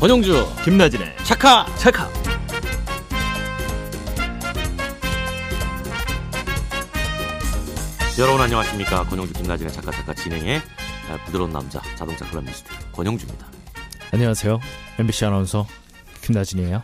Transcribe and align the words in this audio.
권영주 0.00 0.46
김나진의 0.62 1.16
차카. 1.24 1.66
찰칵 1.76 2.12
여러분 8.18 8.40
안녕하십니까? 8.42 9.04
권영주 9.04 9.32
김나진의 9.32 9.72
차카 9.72 9.90
차카 9.90 10.14
진행의 10.14 10.60
아, 11.10 11.24
부드러운 11.24 11.50
남자 11.50 11.80
자동차 11.96 12.28
클럽리스트 12.28 12.70
권영주입니다. 12.92 13.46
안녕하세요. 14.12 14.60
MBC 14.98 15.24
아나운서 15.24 15.66
김나진이에요. 16.22 16.82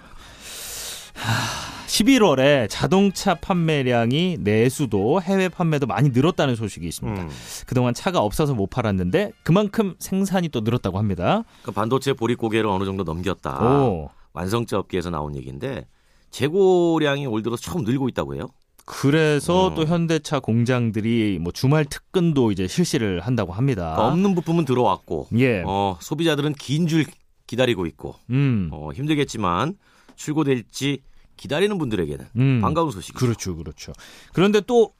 하, 1.14 1.71
11월에 1.96 2.68
자동차 2.70 3.34
판매량이 3.34 4.38
내수도 4.40 5.20
해외 5.20 5.50
판매도 5.50 5.86
많이 5.86 6.08
늘었다는 6.08 6.56
소식이 6.56 6.86
있습니다. 6.88 7.22
음, 7.22 7.28
그동안 7.66 7.92
차가 7.92 8.20
없어서 8.20 8.54
못 8.54 8.70
팔았는데 8.70 9.32
그만큼 9.42 9.94
생산이 9.98 10.48
또 10.48 10.60
늘었다고 10.60 10.96
합니다. 10.96 11.44
그 11.62 11.70
반도체 11.70 12.14
보릿 12.14 12.38
고개를 12.38 12.66
어느 12.70 12.84
정도 12.86 13.04
넘겼다. 13.04 13.62
오. 13.62 14.08
완성차 14.32 14.78
업계에서 14.78 15.10
나온 15.10 15.36
얘기인데 15.36 15.86
재고량이 16.30 17.26
올 17.26 17.42
들어서 17.42 17.60
처음 17.62 17.84
늘고 17.84 18.08
있다고 18.08 18.36
해요? 18.36 18.48
그래서 18.86 19.68
음. 19.68 19.74
또 19.74 19.84
현대차 19.84 20.40
공장들이 20.40 21.38
뭐 21.42 21.52
주말 21.52 21.84
특근도 21.84 22.52
이제 22.52 22.66
실시를 22.66 23.20
한다고 23.20 23.52
합니다. 23.52 23.92
그러니까 23.96 24.06
없는 24.08 24.34
부품은 24.34 24.64
들어왔고 24.64 25.28
예. 25.38 25.62
어, 25.66 25.98
소비자들은 26.00 26.54
긴 26.54 26.86
줄 26.88 27.04
기다리고 27.46 27.84
있고 27.84 28.14
음. 28.30 28.70
어, 28.72 28.92
힘들겠지만 28.94 29.74
출고될지 30.16 31.02
기다리는 31.36 31.76
분들에게는 31.78 32.26
음. 32.36 32.60
반가운 32.60 32.90
소식이죠. 32.90 33.18
그렇죠, 33.18 33.56
그렇죠. 33.56 33.92
그런데 34.32 34.60
또 34.60 34.92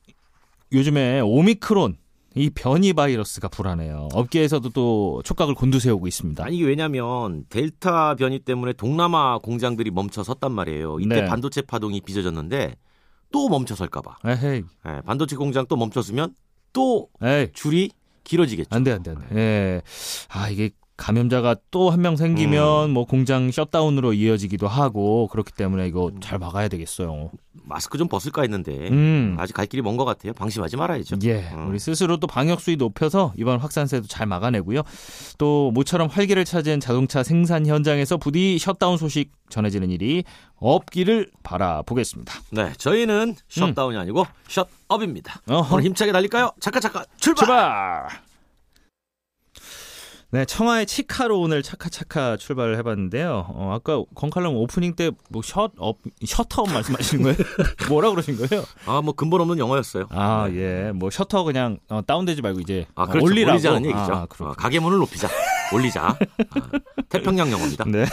요즘에 0.72 1.20
오미크론 1.20 1.96
이 2.34 2.48
변이 2.50 2.94
바이러스가 2.94 3.48
불안해요. 3.48 4.08
업계에서도 4.14 4.70
또 4.70 5.22
촉각을 5.24 5.54
곤두세우고 5.54 6.06
있습니다. 6.06 6.42
아니 6.44 6.56
이게 6.56 6.66
왜냐면 6.66 7.44
델타 7.50 8.14
변이 8.14 8.38
때문에 8.38 8.72
동남아 8.72 9.38
공장들이 9.38 9.90
멈춰 9.90 10.22
섰단 10.22 10.52
말이에요. 10.52 10.98
이때 11.00 11.22
네. 11.22 11.24
반도체 11.26 11.60
파동이 11.60 12.00
빚어졌는데 12.00 12.76
또 13.32 13.48
멈춰 13.48 13.74
설까봐. 13.74 14.16
에헤이, 14.24 14.62
예, 14.86 15.00
반도체 15.04 15.36
공장 15.36 15.66
또 15.66 15.76
멈췄으면 15.76 16.34
또 16.72 17.08
에이, 17.22 17.48
줄이 17.52 17.90
길어지겠죠. 18.24 18.74
안 18.74 18.84
돼, 18.84 18.92
안 18.92 19.02
돼, 19.02 19.10
안 19.10 19.18
돼. 19.18 19.36
예. 19.36 19.82
아, 20.28 20.48
이게 20.48 20.70
감염자가 20.96 21.56
또 21.70 21.90
한 21.90 22.00
명 22.02 22.16
생기면 22.16 22.90
뭐 22.90 23.04
공장 23.06 23.50
셧다운으로 23.50 24.12
이어지기도 24.12 24.68
하고 24.68 25.26
그렇기 25.28 25.52
때문에 25.52 25.86
이거 25.88 26.12
잘 26.20 26.38
막아야 26.38 26.68
되겠어요. 26.68 27.30
마스크 27.64 27.98
좀 27.98 28.08
벗을까 28.08 28.42
했는데 28.42 28.88
음. 28.90 29.36
아직 29.38 29.52
갈 29.52 29.66
길이 29.66 29.82
먼 29.82 29.96
것 29.96 30.04
같아요. 30.04 30.32
방심하지 30.32 30.76
말아야죠. 30.76 31.16
예, 31.24 31.48
음. 31.52 31.68
우리 31.68 31.78
스스로 31.78 32.18
또 32.18 32.26
방역 32.26 32.60
수위 32.60 32.76
높여서 32.76 33.32
이번 33.36 33.58
확산세도 33.58 34.06
잘 34.06 34.26
막아내고요. 34.26 34.82
또 35.38 35.70
모처럼 35.72 36.08
활기를 36.08 36.44
찾은 36.44 36.80
자동차 36.80 37.22
생산 37.22 37.66
현장에서 37.66 38.16
부디 38.16 38.58
셧다운 38.58 38.96
소식 38.96 39.32
전해지는 39.48 39.90
일이 39.90 40.24
없기를 40.56 41.30
바라보겠습니다. 41.42 42.32
네, 42.52 42.72
저희는 42.78 43.34
셧다운이 43.48 43.96
아니고 43.96 44.26
shut 44.48 44.76
up입니다. 44.76 45.40
음. 45.48 45.54
어허. 45.54 45.74
오늘 45.74 45.84
힘차게 45.84 46.12
달릴까요? 46.12 46.52
잠깐 46.60 46.80
잠깐 46.82 47.04
출발. 47.18 47.46
출발! 47.46 48.08
네, 50.34 50.46
청하의 50.46 50.86
치카로 50.86 51.38
오늘 51.38 51.62
차카차카 51.62 52.38
출발을 52.38 52.78
해봤는데요. 52.78 53.44
어, 53.50 53.74
아까 53.74 54.02
건칼럼 54.14 54.56
오프닝 54.56 54.94
때 54.96 55.10
뭐 55.28 55.42
셧업, 55.42 55.72
셔터업 56.24 56.72
말씀하시는 56.72 57.22
거예요? 57.22 57.36
뭐라 57.90 58.10
그러신 58.10 58.38
거예요? 58.38 58.64
아, 58.86 59.02
뭐 59.02 59.12
근본 59.12 59.42
없는 59.42 59.58
영어였어요. 59.58 60.06
아, 60.10 60.48
네. 60.50 60.86
예. 60.86 60.92
뭐 60.92 61.10
셔터 61.10 61.44
그냥 61.44 61.78
어, 61.90 62.00
다운되지 62.06 62.40
말고 62.40 62.60
이제 62.60 62.86
아, 62.94 63.06
그렇죠. 63.06 63.26
올리라고. 63.26 63.52
올리자는 63.56 63.84
얘기죠. 63.84 63.98
아, 64.12 64.24
그렇군요. 64.26 64.50
어, 64.50 64.52
가게 64.54 64.80
문을 64.80 64.96
높이자. 64.98 65.28
올리자. 65.74 66.06
아, 66.06 66.16
태평양 67.10 67.50
영어입니다. 67.50 67.84
네. 67.88 68.06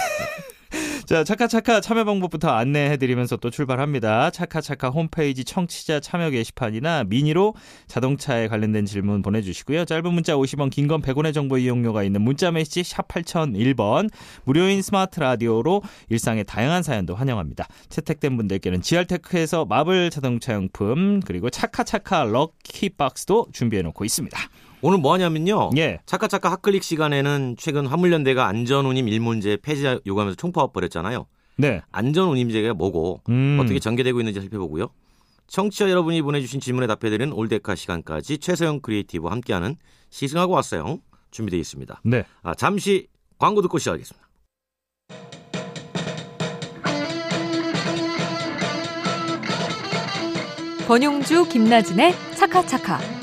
자, 1.10 1.24
차카차카 1.24 1.82
참여 1.82 2.04
방법부터 2.04 2.52
안내해드리면서 2.52 3.38
또 3.38 3.50
출발합니다. 3.50 4.30
차카차카 4.30 4.90
홈페이지 4.92 5.44
청취자 5.44 6.02
참여 6.02 6.30
게시판이나 6.30 7.06
미니로 7.06 7.56
자동차에 7.88 8.48
관련된 8.48 8.86
질문 8.86 9.24
보내주시고요. 9.24 9.86
짧은 9.86 10.14
문자 10.14 10.36
50원, 10.36 10.70
긴 10.70 10.88
건 10.88 11.02
100원의 11.02 11.34
정보 11.34 11.58
이용료가 11.58 12.04
있는 12.04 12.22
문자 12.22 12.52
메시지 12.52 12.84
샵 12.84 13.08
8001번, 13.08 14.12
무료인 14.44 14.84
스마트 14.84 15.20
라디오로 15.20 15.82
일상의 16.10 16.44
다양한 16.44 16.84
사연도 16.84 17.16
환영합니다. 17.16 17.66
채택된 17.90 18.38
분들께는 18.38 18.84
GR테크에서 18.84 19.66
마블 19.66 20.12
자동차 20.12 20.54
용품, 20.54 21.22
그리고 21.26 21.50
차카차카 21.50 22.26
럭키박스도 22.26 23.48
준비해놓고 23.52 24.06
있습니다. 24.06 24.40
오늘 24.82 24.98
뭐 24.98 25.14
하냐면요. 25.14 25.72
예. 25.78 26.00
차카차카 26.06 26.52
핫클릭 26.52 26.84
시간에는 26.84 27.56
최근 27.58 27.86
화물연대가 27.86 28.48
안전운임 28.48 29.08
일몰제 29.08 29.58
폐지 29.62 29.86
요구하면서 30.06 30.36
총파업 30.36 30.74
벌였잖아요. 30.74 31.26
네. 31.58 31.82
안전운임제가 31.92 32.74
뭐고 32.74 33.22
음. 33.30 33.58
어떻게 33.60 33.80
전개되고 33.80 34.20
있는지 34.22 34.40
살펴보고요. 34.40 34.90
청취자 35.48 35.90
여러분이 35.90 36.22
보내주신 36.22 36.60
질문에 36.60 36.88
답해드리는 36.88 37.34
올데카 37.34 37.76
시간까지 37.76 38.38
최소영 38.38 38.82
크리에이터와 38.82 39.32
함께하는 39.32 39.76
시승하고 40.10 40.54
왔어요. 40.54 41.00
준비되어 41.32 41.60
있습니다. 41.60 42.02
네. 42.06 42.24
아, 42.44 42.54
잠시 42.56 43.08
광고 43.38 43.62
듣고 43.62 43.78
시작하겠습니다. 43.78 44.28
권용주 50.88 51.50
김나진의 51.50 52.14
차카차카. 52.36 53.19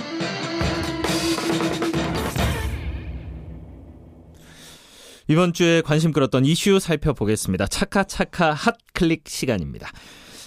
이번 5.28 5.52
주에 5.52 5.80
관심 5.80 6.12
끌었던 6.12 6.44
이슈 6.44 6.78
살펴보겠습니다. 6.78 7.66
차카차카 7.66 8.52
핫클릭 8.54 9.28
시간입니다. 9.28 9.90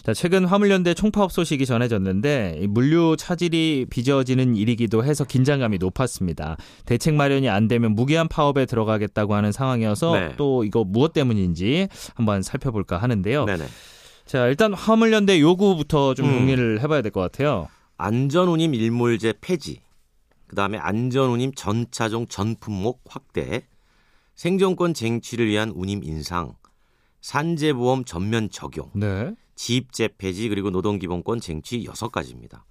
자, 0.03 0.13
최근 0.13 0.45
화물연대 0.45 0.93
총파업 0.93 1.33
소식이 1.33 1.65
전해졌는데 1.65 2.59
이 2.61 2.67
물류 2.67 3.17
차질이 3.19 3.85
빚어지는 3.89 4.55
일이기도 4.55 5.03
해서 5.03 5.25
긴장감이 5.25 5.77
높았습니다. 5.79 6.55
대책 6.85 7.15
마련이 7.15 7.49
안 7.49 7.67
되면 7.67 7.91
무기한 7.93 8.29
파업에 8.29 8.65
들어가겠다고 8.65 9.35
하는 9.35 9.51
상황이어서 9.51 10.13
네. 10.17 10.33
또 10.37 10.63
이거 10.63 10.85
무엇 10.85 11.11
때문인지 11.11 11.89
한번 12.15 12.41
살펴볼까 12.41 12.97
하는데요. 12.97 13.45
네네. 13.45 13.65
자, 14.25 14.47
일단 14.47 14.73
화물연대 14.73 15.41
요구부터 15.41 16.13
좀 16.13 16.27
음. 16.29 16.31
정리를 16.31 16.79
해봐야 16.81 17.01
될 17.01 17.11
것 17.11 17.19
같아요. 17.19 17.67
안전운임 17.97 18.73
일몰제 18.75 19.33
폐지, 19.41 19.81
그 20.47 20.55
다음에 20.55 20.77
안전운임 20.77 21.51
전차종 21.53 22.27
전품목 22.27 23.01
확대, 23.09 23.67
생존권 24.39 24.93
쟁취를 24.93 25.49
위한 25.49 25.69
운임 25.75 26.01
인상, 26.01 26.53
산재보험 27.19 28.05
전면 28.05 28.49
적용, 28.49 28.89
네. 28.95 29.35
지입제 29.55 30.11
폐지 30.17 30.47
그리고 30.47 30.69
노동기본권 30.69 31.41
쟁취 31.41 31.83
여섯 31.83 32.09
가지입니다. 32.09 32.63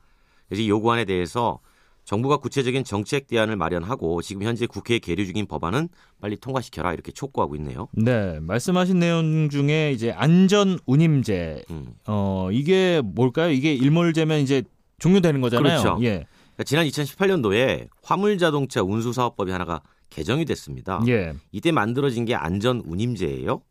그래서 0.48 0.62
이 0.62 0.70
요구안에 0.70 1.04
대해서 1.04 1.60
정부가 2.04 2.38
구체적인 2.38 2.84
정책 2.84 3.26
대안을 3.26 3.56
마련하고 3.56 4.22
지금 4.22 4.44
현재 4.44 4.64
국회에 4.64 4.98
계류 4.98 5.26
중인 5.26 5.44
법안은 5.44 5.90
빨리 6.22 6.38
통과시켜라 6.38 6.94
이렇게 6.94 7.12
촉구하고 7.12 7.54
있네요. 7.56 7.88
네, 7.92 8.40
말씀하신 8.40 8.98
내용 8.98 9.50
중에 9.50 9.92
이제 9.92 10.10
안전 10.12 10.78
운임제 10.86 11.64
음. 11.68 11.92
어, 12.06 12.48
이게 12.50 13.02
뭘까요? 13.04 13.50
이게 13.50 13.74
일몰제면 13.74 14.40
이제 14.40 14.62
종료되는 15.00 15.42
거잖아요. 15.42 15.82
그렇죠. 15.82 15.98
예. 16.00 16.24
그러니까 16.54 16.64
지난 16.64 16.86
2018년도에 16.86 17.88
화물 18.02 18.38
자동차 18.38 18.82
운수 18.82 19.12
사업법이 19.12 19.50
하나가 19.50 19.82
개정이 20.10 20.44
됐습니다. 20.44 21.02
예. 21.08 21.34
이때 21.52 21.72
만들어진 21.72 22.24
게 22.24 22.34
안전 22.34 22.82
운임제예요. 22.84 23.62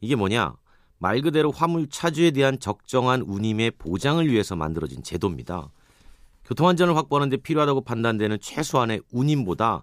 이게 0.00 0.14
뭐냐? 0.14 0.54
말 0.98 1.20
그대로 1.20 1.50
화물 1.50 1.88
차주에 1.88 2.30
대한 2.30 2.58
적정한 2.58 3.22
운임의 3.22 3.72
보장을 3.72 4.26
위해서 4.30 4.56
만들어진 4.56 5.02
제도입니다. 5.02 5.70
교통 6.44 6.68
안전을 6.68 6.96
확보하는 6.96 7.28
데 7.28 7.36
필요하다고 7.36 7.82
판단되는 7.82 8.38
최소한의 8.40 9.02
운임보다 9.12 9.82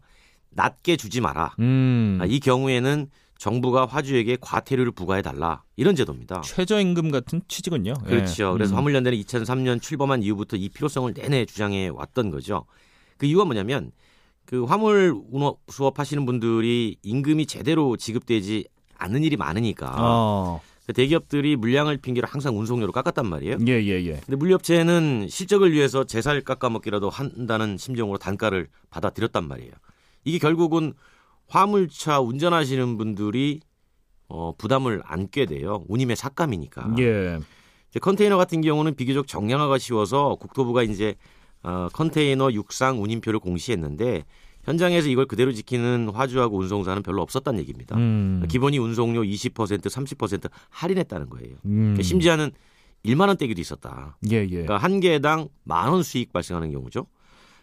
낮게 0.51 0.97
주지 0.97 1.21
마라. 1.21 1.55
음. 1.59 2.17
아, 2.21 2.25
이 2.25 2.39
경우에는 2.39 3.07
정부가 3.37 3.85
화주에게 3.85 4.37
과태료를 4.39 4.93
부과해 4.93 5.21
달라. 5.21 5.63
이런 5.75 5.95
제도입니다. 5.95 6.41
최저임금 6.41 7.11
같은 7.11 7.41
취지군요. 7.47 7.93
예. 8.05 8.09
그렇죠. 8.09 8.53
그래서 8.53 8.73
음. 8.73 8.77
화물연대는 8.77 9.17
2003년 9.19 9.81
출범한 9.81 10.23
이후부터 10.23 10.55
이 10.55 10.69
필요성을 10.69 11.13
내내 11.13 11.45
주장해 11.45 11.89
왔던 11.89 12.31
거죠. 12.31 12.65
그 13.17 13.25
이유가 13.25 13.43
뭐냐면 13.43 13.91
그 14.45 14.63
화물 14.65 15.15
운업 15.31 15.59
수업 15.69 15.99
하시는 15.99 16.25
분들이 16.25 16.97
임금이 17.01 17.45
제대로 17.45 17.97
지급되지 17.97 18.67
않는 18.97 19.23
일이 19.23 19.37
많으니까 19.37 19.95
어. 19.97 20.61
그 20.85 20.93
대기업들이 20.93 21.55
물량을 21.55 21.97
핑계로 21.97 22.27
항상 22.29 22.57
운송료를 22.59 22.91
깎았단 22.91 23.25
말이에요. 23.25 23.57
예, 23.67 23.71
예, 23.71 24.05
예. 24.05 24.19
근데 24.25 24.35
물류업체는 24.35 25.27
실적을 25.29 25.71
위해서 25.71 26.03
제살 26.03 26.41
깎아먹기라도 26.41 27.09
한다는 27.09 27.77
심정으로 27.77 28.17
단가를 28.17 28.67
받아들였단 28.89 29.47
말이에요. 29.47 29.71
이게 30.25 30.39
결국은 30.39 30.93
화물차 31.47 32.19
운전하시는 32.19 32.97
분들이 32.97 33.61
어, 34.27 34.53
부담을 34.57 35.01
안게 35.05 35.45
돼요. 35.45 35.83
운임의 35.87 36.15
삭감이니까. 36.15 36.95
예. 36.99 37.39
이제 37.89 37.99
컨테이너 37.99 38.37
같은 38.37 38.61
경우는 38.61 38.95
비교적 38.95 39.27
정량화가 39.27 39.77
쉬워서 39.77 40.35
국토부가 40.35 40.83
이제 40.83 41.15
어, 41.63 41.87
컨테이너 41.93 42.51
육상 42.51 43.01
운임표를 43.01 43.39
공시했는데 43.39 44.25
현장에서 44.63 45.09
이걸 45.09 45.25
그대로 45.25 45.51
지키는 45.51 46.09
화주하고 46.13 46.57
운송사는 46.57 47.03
별로 47.03 47.21
없었다는 47.21 47.59
얘기입니다. 47.61 47.97
음. 47.97 48.45
기본이 48.49 48.77
운송료 48.77 49.21
20% 49.23 49.53
30% 49.81 50.49
할인했다는 50.69 51.29
거예요. 51.29 51.55
음. 51.65 51.97
심지어는 52.01 52.51
1만 53.05 53.27
원 53.27 53.35
떼기도 53.37 53.59
있었다. 53.59 54.17
예, 54.31 54.37
예. 54.43 54.47
그러니까 54.47 54.77
한 54.77 55.01
개당 55.01 55.49
만 55.63 55.91
원 55.91 56.03
수익 56.03 56.31
발생하는 56.31 56.71
경우죠. 56.71 57.07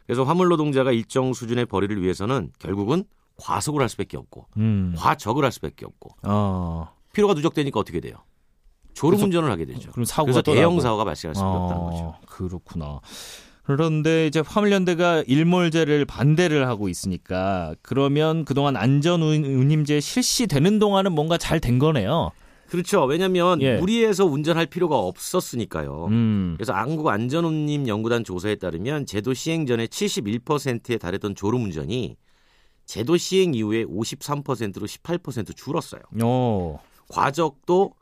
그래서 0.06 0.24
화물 0.24 0.48
노동자가 0.48 0.92
일정 0.92 1.32
수준의 1.32 1.66
벌이를 1.66 2.02
위해서는 2.02 2.50
결국은 2.58 3.04
과속을 3.36 3.80
할 3.80 3.88
수밖에 3.88 4.18
없고 4.18 4.48
음. 4.58 4.94
과적을 4.98 5.44
할 5.44 5.52
수밖에 5.52 5.86
없고 5.86 6.10
어. 6.24 6.94
피로가 7.14 7.32
누적되니까 7.32 7.80
어떻게 7.80 8.00
돼요? 8.00 8.16
졸음 8.92 9.18
운전을 9.22 9.50
하게 9.50 9.64
되죠. 9.64 9.90
그럼 9.92 10.04
사고가 10.04 10.24
그래서 10.24 10.42
또 10.42 10.52
대형. 10.52 10.78
사고가 10.80 11.04
발생할 11.04 11.34
수밖에 11.34 11.56
없다는 11.56 11.84
거죠. 11.86 11.96
어, 12.04 12.20
그렇구나. 12.26 13.00
그런데 13.62 14.26
이제 14.26 14.42
화물연대가 14.44 15.22
일몰제를 15.26 16.04
반대를 16.04 16.66
하고 16.66 16.88
있으니까 16.88 17.74
그러면 17.82 18.44
그동안 18.44 18.76
안전운임제 18.76 20.00
실시되는 20.00 20.78
동안은 20.78 21.12
뭔가 21.12 21.36
잘 21.38 21.60
된 21.60 21.78
거네요. 21.78 22.32
그렇죠. 22.68 23.04
왜냐하면 23.04 23.60
예. 23.62 23.76
무리해서 23.78 24.24
운전할 24.24 24.66
필요가 24.66 24.96
없었으니까요. 24.96 26.06
음. 26.06 26.54
그래서 26.56 26.72
한국 26.72 27.08
안전운임 27.08 27.88
연구단 27.88 28.22
조사에 28.24 28.54
따르면 28.54 29.06
제도 29.06 29.34
시행 29.34 29.66
전에 29.66 29.86
71%에 29.88 30.96
달했던 30.96 31.34
졸음운전이 31.34 32.16
제도 32.86 33.16
시행 33.16 33.54
이후에 33.54 33.84
53%로 33.84 34.86
18% 34.86 35.54
줄었어요. 35.56 36.00
어. 36.22 36.80
과적도 37.08 37.92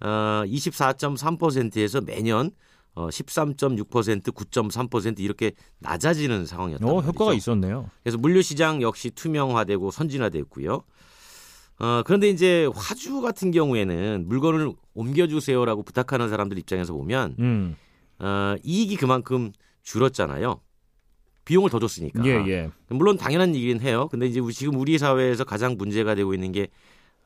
어, 0.00 0.42
24.3%에서 0.46 2.00
매년 2.00 2.50
어, 2.96 3.08
13.6%, 3.08 4.32
9.3% 4.32 5.20
이렇게 5.20 5.52
낮아지는 5.80 6.46
상황이었단 6.46 6.88
어, 6.88 6.94
말이죠. 6.94 7.08
효과가 7.10 7.34
있었네요. 7.34 7.90
그래서 8.02 8.16
물류 8.16 8.40
시장 8.40 8.80
역시 8.80 9.10
투명화되고 9.10 9.90
선진화됐고요. 9.90 10.82
어, 11.78 12.02
그런데 12.06 12.30
이제 12.30 12.68
화주 12.74 13.20
같은 13.20 13.50
경우에는 13.50 14.24
물건을 14.26 14.72
옮겨주세요라고 14.94 15.82
부탁하는 15.82 16.30
사람들 16.30 16.58
입장에서 16.58 16.94
보면 16.94 17.36
음. 17.38 17.76
어, 18.18 18.56
이익이 18.64 18.96
그만큼 18.96 19.52
줄었잖아요. 19.82 20.62
비용을 21.44 21.68
더 21.68 21.78
줬으니까. 21.78 22.24
예, 22.24 22.30
예. 22.48 22.70
물론 22.88 23.18
당연한 23.18 23.54
얘기긴 23.54 23.80
해요. 23.80 24.08
근데 24.10 24.26
이제 24.26 24.40
지금 24.52 24.80
우리 24.80 24.96
사회에서 24.96 25.44
가장 25.44 25.76
문제가 25.76 26.14
되고 26.14 26.32
있는 26.32 26.50
게 26.50 26.68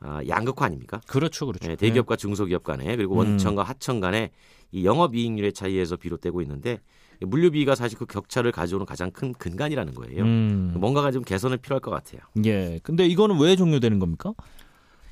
아, 0.01 0.21
양극화 0.27 0.65
아닙니까? 0.65 0.99
그렇죠, 1.07 1.45
그렇죠. 1.45 1.67
네, 1.67 1.75
대기업과 1.75 2.15
중소기업 2.15 2.63
간에 2.63 2.95
그리고 2.95 3.13
음. 3.13 3.19
원청과 3.19 3.63
하청 3.63 3.99
간에 3.99 4.31
이 4.71 4.83
영업 4.83 5.15
이익률의 5.15 5.53
차이에서 5.53 5.95
비롯되고 5.95 6.41
있는데 6.41 6.79
물류비가 7.19 7.75
사실 7.75 7.99
그 7.99 8.05
격차를 8.05 8.51
가져오는 8.51 8.85
가장 8.85 9.11
큰 9.11 9.31
근간이라는 9.33 9.93
거예요. 9.93 10.23
음. 10.23 10.73
뭔가가 10.75 11.11
좀 11.11 11.23
개선이 11.23 11.57
필요할 11.57 11.81
것 11.81 11.91
같아요. 11.91 12.21
예. 12.45 12.79
근데 12.81 13.05
이거는 13.05 13.39
왜 13.39 13.55
종료되는 13.55 13.99
겁니까? 13.99 14.33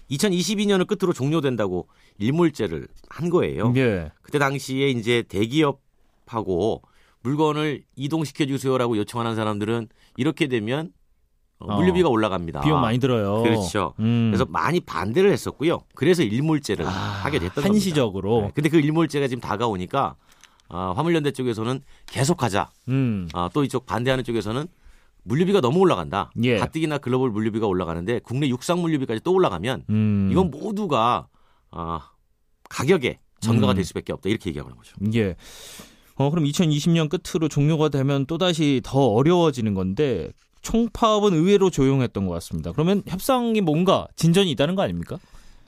2022년을 0.09 0.87
끝으로 0.87 1.13
종료된다고 1.13 1.87
일몰제를 2.17 2.87
한 3.09 3.29
거예요. 3.29 3.73
예. 3.75 4.11
그때 4.23 4.39
당시에 4.39 4.89
이제 4.89 5.23
대기업하고 5.27 6.81
물건을 7.21 7.83
이동시켜 7.95 8.47
주세요라고 8.47 8.97
요청하는 8.97 9.35
사람들은 9.35 9.89
이렇게 10.17 10.47
되면 10.47 10.91
어, 11.59 11.73
어. 11.73 11.75
물류비가 11.77 12.07
올라갑니다. 12.09 12.61
비용 12.61 12.81
많이 12.81 12.99
들어요. 12.99 13.43
그렇죠. 13.43 13.93
음. 13.99 14.29
그래서 14.31 14.45
많이 14.49 14.79
반대를 14.79 15.31
했었고요. 15.31 15.79
그래서 15.93 16.23
일몰제를 16.23 16.85
아, 16.85 16.89
하게 16.89 17.39
됐던 17.39 17.63
한시적으로. 17.63 18.29
겁니다. 18.29 18.47
네. 18.47 18.53
근데 18.55 18.69
그 18.69 18.79
일몰제가 18.79 19.27
지금 19.27 19.41
다가오니까 19.41 20.15
아, 20.69 20.93
화물연대 20.95 21.31
쪽에서는 21.31 21.81
계속하자. 22.05 22.69
음. 22.87 23.27
아, 23.33 23.49
또 23.53 23.63
이쪽 23.63 23.85
반대하는 23.85 24.23
쪽에서는 24.23 24.67
물류비가 25.23 25.59
너무 25.59 25.79
올라간다. 25.79 26.31
예. 26.43 26.57
가뜩이나 26.57 26.97
글로벌 26.97 27.29
물류비가 27.31 27.67
올라가는데 27.67 28.19
국내 28.23 28.47
육상 28.47 28.79
물류비까지 28.81 29.21
또 29.23 29.33
올라가면 29.33 29.83
음. 29.89 30.29
이건 30.31 30.49
모두가 30.51 31.27
아, 31.71 32.11
가격에 32.69 33.19
전가가 33.41 33.73
음. 33.73 33.75
될 33.75 33.83
수밖에 33.83 34.13
없다. 34.13 34.29
이렇게 34.29 34.49
얘기하는 34.49 34.75
거죠. 34.77 34.95
예. 35.13 35.35
어, 36.15 36.29
그럼 36.29 36.45
2020년 36.45 37.09
끝으로 37.09 37.47
종료가 37.47 37.89
되면 37.89 38.25
또다시 38.25 38.81
더 38.83 38.99
어려워지는 38.99 39.73
건데 39.73 40.31
총파업은 40.61 41.33
의외로 41.33 41.69
조용했던 41.69 42.25
것 42.27 42.33
같습니다. 42.35 42.71
그러면 42.71 43.01
협상이 43.07 43.61
뭔가 43.61 44.07
진전이 44.15 44.51
있다는 44.51 44.75
거 44.75 44.81
아닙니까? 44.81 45.17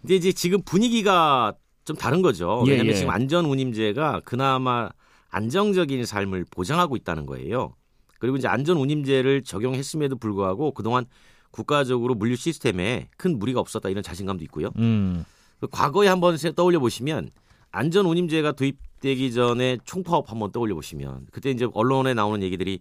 근데 0.02 0.16
이제 0.16 0.32
지금 0.32 0.62
분위기가 0.64 1.54
좀 1.86 1.96
다른 1.96 2.22
거죠. 2.22 2.64
예, 2.68 2.72
왜냐하면 2.72 2.94
예. 2.94 2.98
지금 2.98 3.12
안전운임제가 3.12 4.22
그나마 4.26 4.90
안정적인 5.30 6.06
삶을 6.06 6.46
보장하고 6.52 6.96
있다는 6.96 7.26
거예요. 7.26 7.76
그리고 8.20 8.38
이제 8.38 8.48
안전운임제를 8.48 9.44
적용했음에도 9.44 10.18
불구하고 10.18 10.74
그동안 10.74 11.06
국가적으로 11.52 12.14
물류 12.16 12.36
시스템에 12.36 13.10
큰 13.18 13.40
무리가 13.40 13.60
없었다 13.60 13.90
이런 13.90 14.04
자신감도 14.04 14.44
있고요. 14.46 14.70
음. 14.78 15.26
그 15.60 15.68
과거에 15.68 16.08
한번 16.08 16.38
세- 16.38 16.52
떠올려 16.54 16.80
보시면 16.80 17.30
안전운임제가 17.72 18.54
도입되기 18.54 19.32
전에 19.34 19.78
총파업 19.86 20.30
한번 20.32 20.52
떠올려 20.52 20.76
보시면 20.76 21.28
그때 21.32 21.50
이제 21.52 21.68
언론에 21.74 22.14
나오는 22.14 22.42
얘기들이 22.44 22.80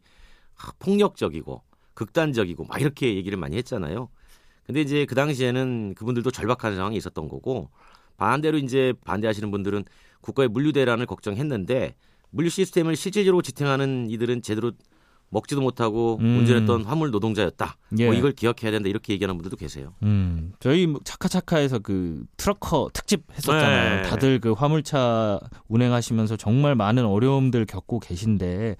아, 0.58 0.72
폭력적이고 0.78 1.62
극단적이고 1.94 2.64
막 2.64 2.80
이렇게 2.80 3.14
얘기를 3.14 3.38
많이 3.38 3.56
했잖아요. 3.56 4.08
근데 4.66 4.80
이제 4.80 5.04
그 5.04 5.14
당시에는 5.14 5.94
그분들도 5.94 6.30
절박한 6.30 6.76
상황이 6.76 6.96
있었던 6.96 7.28
거고 7.28 7.70
반대로 8.16 8.58
이제 8.58 8.92
반대하시는 9.04 9.50
분들은 9.50 9.84
국가의 10.20 10.48
물류 10.48 10.72
대란을 10.72 11.06
걱정했는데 11.06 11.94
물류 12.30 12.50
시스템을 12.50 12.94
실질적으로 12.96 13.42
지탱하는 13.42 14.08
이들은 14.10 14.42
제대로 14.42 14.72
먹지도 15.30 15.60
못하고 15.60 16.18
음. 16.20 16.38
운전했던 16.40 16.84
화물 16.84 17.10
노동자였다. 17.10 17.76
예. 17.98 18.06
뭐 18.06 18.14
이걸 18.14 18.32
기억해야 18.32 18.70
된다 18.72 18.88
이렇게 18.88 19.12
얘기하는 19.12 19.36
분들도 19.36 19.56
계세요. 19.56 19.94
음. 20.02 20.52
저희 20.60 20.86
뭐 20.86 21.00
차카차카에서 21.04 21.78
그 21.78 22.24
트럭커 22.36 22.90
특집 22.92 23.22
했었잖아요. 23.32 24.02
네. 24.02 24.08
다들 24.08 24.40
그 24.40 24.52
화물차 24.52 25.40
운행하시면서 25.68 26.36
정말 26.36 26.74
많은 26.74 27.04
어려움들 27.06 27.64
겪고 27.64 28.00
계신데 28.00 28.76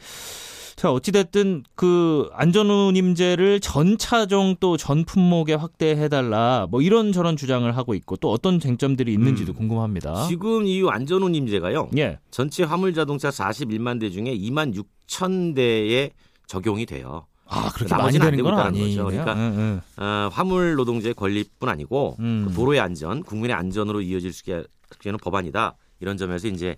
자, 0.81 0.91
어찌됐든 0.91 1.65
그 1.75 2.31
안전운임제를 2.33 3.61
전 3.61 3.99
차종 3.99 4.57
또 4.61 4.79
전 4.79 5.05
품목에 5.05 5.53
확대해달라 5.53 6.67
뭐 6.71 6.81
이런 6.81 7.13
저런 7.13 7.37
주장을 7.37 7.71
하고 7.77 7.93
있고 7.95 8.17
또 8.17 8.31
어떤 8.33 8.59
쟁점들이 8.59 9.13
있는지도 9.13 9.53
음. 9.53 9.57
궁금합니다. 9.57 10.27
지금 10.27 10.65
이 10.65 10.83
안전운임제가요. 10.89 11.91
예. 11.99 12.19
전체 12.31 12.65
화물 12.65 12.95
자동차 12.95 13.29
41만 13.29 14.01
대 14.01 14.09
중에 14.09 14.35
2만 14.35 14.75
6천 15.07 15.55
대에 15.55 16.13
적용이 16.47 16.87
돼요. 16.87 17.27
아, 17.47 17.69
그렇게 17.75 17.95
많이 17.95 18.19
되는 18.19 18.43
건. 18.43 18.55
아니네요. 18.59 19.05
그러니까 19.05 19.35
응, 19.35 19.81
응. 19.99 20.03
어, 20.03 20.31
화물 20.33 20.77
노동자의 20.77 21.13
권리뿐 21.13 21.69
아니고 21.69 22.17
음. 22.21 22.47
그 22.49 22.55
도로의 22.55 22.81
안전, 22.81 23.23
국민의 23.23 23.55
안전으로 23.55 24.01
이어질 24.01 24.33
수 24.33 24.45
있는 24.49 25.19
법안이다. 25.23 25.77
이런 26.01 26.17
점에서 26.17 26.49
이제 26.49 26.77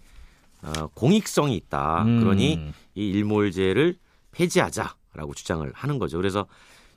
어, 0.62 0.86
공익성이 0.94 1.56
있다. 1.56 2.02
음. 2.04 2.20
그러니 2.20 2.72
이 2.94 3.08
일몰제를 3.08 3.96
폐지하자라고 4.32 5.34
주장을 5.34 5.70
하는 5.74 5.98
거죠. 5.98 6.16
그래서 6.16 6.46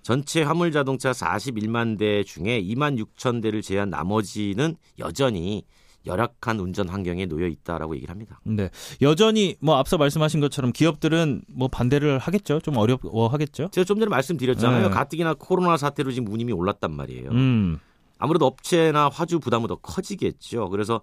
전체 0.01 0.43
화물 0.43 0.71
자동차 0.71 1.11
41만 1.11 1.97
대 1.97 2.23
중에 2.23 2.61
2만 2.61 3.03
6천 3.03 3.41
대를 3.41 3.61
제한 3.61 3.89
나머지는 3.89 4.75
여전히 4.99 5.63
열악한 6.05 6.59
운전 6.59 6.87
환경에 6.87 7.25
놓여 7.25 7.47
있다라고 7.47 7.95
얘기를 7.95 8.11
합니다. 8.11 8.39
네. 8.43 8.69
여전히 9.01 9.55
뭐 9.59 9.77
앞서 9.77 9.97
말씀하신 9.97 10.39
것처럼 10.39 10.71
기업들은 10.71 11.41
뭐 11.47 11.67
반대를 11.67 12.19
하겠죠. 12.19 12.59
좀 12.59 12.77
어려워 12.77 13.27
하겠죠. 13.27 13.69
제가 13.71 13.85
좀 13.85 13.99
전에 13.99 14.09
말씀드렸잖아요. 14.09 14.89
네. 14.89 14.93
가뜩이나 14.93 15.33
코로나 15.33 15.77
사태로 15.77 16.11
지금 16.11 16.31
운임이 16.31 16.53
올랐단 16.53 16.91
말이에요. 16.91 17.31
음. 17.31 17.79
아무래도 18.19 18.45
업체나 18.45 19.09
화주 19.09 19.39
부담은 19.39 19.67
더 19.67 19.75
커지겠죠. 19.75 20.69
그래서 20.69 21.01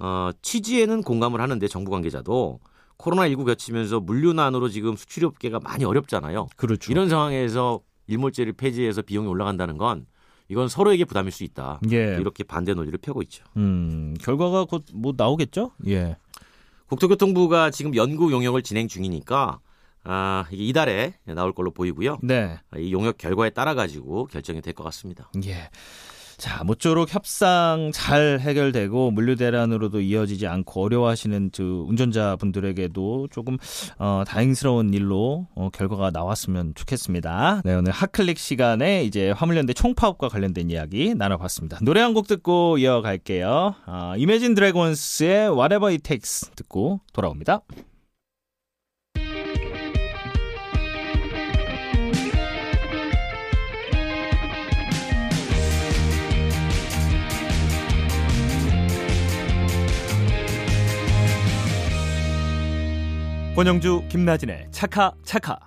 어, 0.00 0.30
취지에는 0.42 1.02
공감을 1.02 1.40
하는데 1.40 1.68
정부 1.68 1.90
관계자도 1.92 2.58
코로나19 2.98 3.46
겹치면서 3.46 4.00
물류난으로 4.00 4.68
지금 4.68 4.96
수출업계가 4.96 5.60
많이 5.60 5.84
어렵잖아요. 5.84 6.48
그렇죠. 6.56 6.90
이런 6.92 7.08
상황에서 7.08 7.80
일몰제를 8.08 8.54
폐지해서 8.54 9.02
비용이 9.02 9.28
올라간다는 9.28 9.76
건 9.78 10.06
이건 10.48 10.68
서로에게 10.68 11.04
부담일 11.04 11.30
수 11.30 11.44
있다. 11.44 11.80
예. 11.92 12.16
이렇게 12.18 12.42
반대 12.42 12.74
논리를 12.74 12.98
펴고 12.98 13.22
있죠. 13.22 13.44
음. 13.56 14.14
결과가 14.20 14.64
곧 14.64 14.82
뭐 14.92 15.14
나오겠죠? 15.16 15.70
예. 15.86 16.16
국토교통부가 16.88 17.70
지금 17.70 17.94
연구 17.94 18.32
용역을 18.32 18.62
진행 18.62 18.88
중이니까 18.88 19.60
아, 20.02 20.46
이게 20.50 20.64
이달에 20.64 21.14
나올 21.26 21.52
걸로 21.52 21.70
보이고요. 21.70 22.18
네. 22.22 22.58
이 22.76 22.92
용역 22.92 23.16
결과에 23.18 23.50
따라 23.50 23.74
가지고 23.74 24.26
결정이 24.26 24.60
될 24.60 24.72
것 24.74 24.82
같습니다. 24.84 25.30
예. 25.44 25.70
자, 26.40 26.64
모쪼록 26.64 27.12
협상 27.12 27.90
잘 27.92 28.38
해결되고 28.40 29.10
물류 29.10 29.36
대란으로도 29.36 30.00
이어지지 30.00 30.46
않고 30.46 30.82
어려워하시는 30.84 31.50
그 31.54 31.84
운전자 31.86 32.34
분들에게도 32.36 33.28
조금 33.30 33.58
어, 33.98 34.24
다행스러운 34.26 34.94
일로 34.94 35.48
어, 35.54 35.68
결과가 35.70 36.10
나왔으면 36.10 36.72
좋겠습니다. 36.74 37.60
네, 37.62 37.74
오늘 37.74 37.92
핫클릭 37.92 38.38
시간에 38.38 39.04
이제 39.04 39.32
화물연대 39.32 39.74
총파업과 39.74 40.28
관련된 40.30 40.70
이야기 40.70 41.14
나눠봤습니다. 41.14 41.78
노래 41.82 42.00
한 42.00 42.10
곡 42.14 42.26
듣고 42.26 42.78
이어갈게요. 42.78 43.74
아, 43.86 44.14
이매진 44.16 44.54
드래곤스의 44.54 45.50
Whatever 45.50 45.92
It 45.92 46.02
Takes 46.02 46.50
듣고 46.56 47.00
돌아옵니다. 47.12 47.60
권영주 63.60 64.04
김나진의 64.08 64.68
차카 64.70 65.12
차카. 65.22 65.58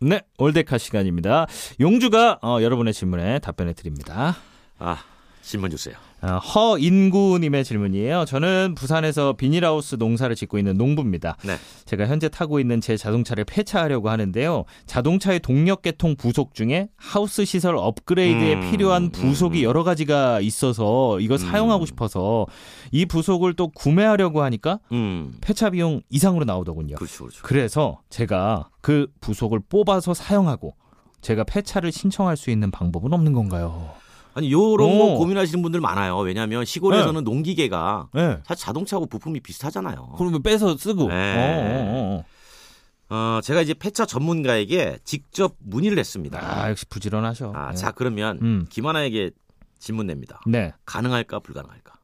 네, 0.00 0.20
올데카 0.38 0.78
시간입니다. 0.78 1.48
용주가 1.80 2.38
어, 2.40 2.58
여러분의 2.62 2.94
질문에 2.94 3.40
답변해 3.40 3.72
드립니다. 3.72 4.36
아, 4.78 5.02
질문 5.42 5.72
주세요. 5.72 5.96
어, 6.22 6.36
허인구님의 6.36 7.64
질문이에요. 7.64 8.24
저는 8.26 8.74
부산에서 8.76 9.32
비닐하우스 9.34 9.96
농사를 9.96 10.34
짓고 10.36 10.58
있는 10.58 10.76
농부입니다. 10.76 11.36
네. 11.44 11.56
제가 11.86 12.06
현재 12.06 12.28
타고 12.28 12.60
있는 12.60 12.80
제 12.80 12.96
자동차를 12.96 13.44
폐차하려고 13.44 14.10
하는데요. 14.10 14.64
자동차의 14.86 15.40
동력 15.40 15.82
개통 15.82 16.16
부속 16.16 16.54
중에 16.54 16.88
하우스 16.96 17.44
시설 17.44 17.76
업그레이드에 17.76 18.54
음, 18.54 18.70
필요한 18.70 19.10
부속이 19.10 19.60
음, 19.60 19.62
음. 19.62 19.64
여러 19.64 19.82
가지가 19.82 20.40
있어서 20.40 21.18
이거 21.20 21.34
음. 21.34 21.38
사용하고 21.38 21.86
싶어서 21.86 22.46
이 22.92 23.06
부속을 23.06 23.54
또 23.54 23.68
구매하려고 23.68 24.42
하니까 24.42 24.80
음, 24.92 25.34
폐차 25.40 25.70
비용 25.70 26.02
이상으로 26.10 26.44
나오더군요. 26.44 26.96
그렇죠, 26.96 27.24
그렇죠. 27.24 27.42
그래서 27.42 28.00
제가 28.10 28.68
그 28.82 29.06
부속을 29.20 29.60
뽑아서 29.68 30.12
사용하고 30.12 30.74
제가 31.22 31.44
폐차를 31.44 31.92
신청할 31.92 32.36
수 32.36 32.50
있는 32.50 32.70
방법은 32.70 33.12
없는 33.12 33.32
건가요? 33.32 33.90
아니 34.34 34.52
요런 34.52 34.88
오. 34.88 34.98
거 34.98 35.14
고민하시는 35.18 35.60
분들 35.62 35.80
많아요. 35.80 36.18
왜냐하면 36.18 36.64
시골에서는 36.64 37.24
농기계가 37.24 38.08
네. 38.14 38.38
사실 38.44 38.64
자동차하고 38.64 39.06
부품이 39.06 39.40
비슷하잖아요. 39.40 40.14
그러면 40.16 40.42
빼서 40.42 40.76
쓰고. 40.76 41.08
네. 41.08 41.14
어, 41.14 41.94
어, 41.94 42.24
어. 42.24 42.24
어, 43.12 43.40
제가 43.42 43.60
이제 43.62 43.74
폐차 43.74 44.06
전문가에게 44.06 44.98
직접 45.04 45.56
문의를 45.58 45.98
했습니다. 45.98 46.38
아, 46.40 46.70
역시 46.70 46.86
부지런하셔. 46.86 47.52
아, 47.54 47.70
네. 47.70 47.76
자 47.76 47.90
그러면 47.90 48.38
음. 48.40 48.66
김하나에게 48.70 49.30
질문 49.80 50.06
냅니다. 50.06 50.40
네. 50.46 50.72
가능할까 50.86 51.40
불가능할까? 51.40 51.94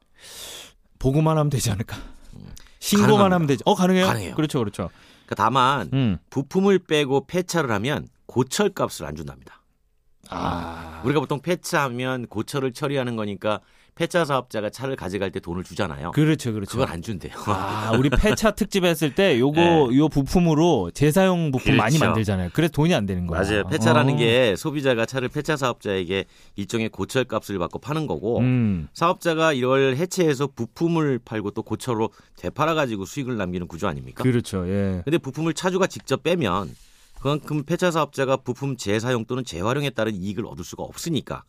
보고만 0.99 1.37
하면 1.37 1.49
되지 1.49 1.71
않을까? 1.71 1.95
신고만 2.79 3.09
가능합니다. 3.09 3.35
하면 3.35 3.47
되지. 3.47 3.63
어, 3.65 3.75
가능해요? 3.75 4.05
가능해요. 4.05 4.35
그렇죠, 4.35 4.59
그렇죠. 4.59 4.89
그러니까 5.25 5.35
다만 5.35 5.89
음. 5.93 6.17
부품을 6.29 6.79
빼고 6.79 7.27
폐차를 7.27 7.71
하면 7.71 8.07
고철 8.25 8.69
값을 8.69 9.05
안 9.05 9.15
준답니다. 9.15 9.56
아. 10.29 11.01
우리가 11.05 11.19
보통 11.19 11.39
폐차하면 11.41 12.27
고철을 12.27 12.73
처리하는 12.73 13.15
거니까 13.15 13.61
폐차 13.97 14.25
사업자가 14.25 14.69
차를 14.69 14.95
가져갈 14.95 15.31
때 15.31 15.39
돈을 15.39 15.63
주잖아요. 15.63 16.11
그렇죠, 16.11 16.53
그렇죠. 16.53 16.71
그걸 16.71 16.91
안 16.91 17.01
준대요. 17.01 17.33
아, 17.47 17.93
우리 17.97 18.09
폐차 18.11 18.51
특집 18.51 18.83
했을 18.83 19.15
때 19.15 19.39
요거 19.39 19.59
네. 19.89 19.97
요 19.97 20.07
부품으로 20.07 20.91
재사용 20.93 21.51
부품 21.51 21.75
많이 21.77 21.97
그렇죠. 21.97 22.05
만들잖아요. 22.05 22.49
그래서 22.53 22.71
돈이 22.73 22.93
안 22.93 23.07
되는 23.07 23.25
거야. 23.25 23.41
맞아요. 23.41 23.63
폐차라는 23.67 24.13
어. 24.13 24.17
게 24.17 24.55
소비자가 24.55 25.07
차를 25.07 25.29
폐차 25.29 25.57
사업자에게 25.57 26.25
일종의 26.55 26.89
고철 26.89 27.23
값을 27.23 27.57
받고 27.57 27.79
파는 27.79 28.05
거고 28.05 28.39
음. 28.39 28.87
사업자가 28.93 29.53
이걸 29.53 29.95
해체해서 29.95 30.47
부품을 30.47 31.19
팔고 31.25 31.51
또 31.51 31.63
고철로 31.63 32.11
되팔아 32.37 32.75
가지고 32.75 33.05
수익을 33.05 33.35
남기는 33.35 33.67
구조 33.67 33.87
아닙니까? 33.87 34.21
그렇죠. 34.21 34.67
예. 34.69 35.01
근데 35.05 35.17
부품을 35.17 35.55
차주가 35.55 35.87
직접 35.87 36.21
빼면 36.21 36.69
그만큼 37.27 37.63
폐차 37.63 37.91
사업자가 37.91 38.37
부품 38.37 38.77
재사용 38.77 39.25
또는 39.25 39.43
재활용에 39.43 39.89
따른 39.89 40.15
이익을 40.15 40.45
얻을 40.45 40.63
수가 40.63 40.83
없으니까 40.83 41.43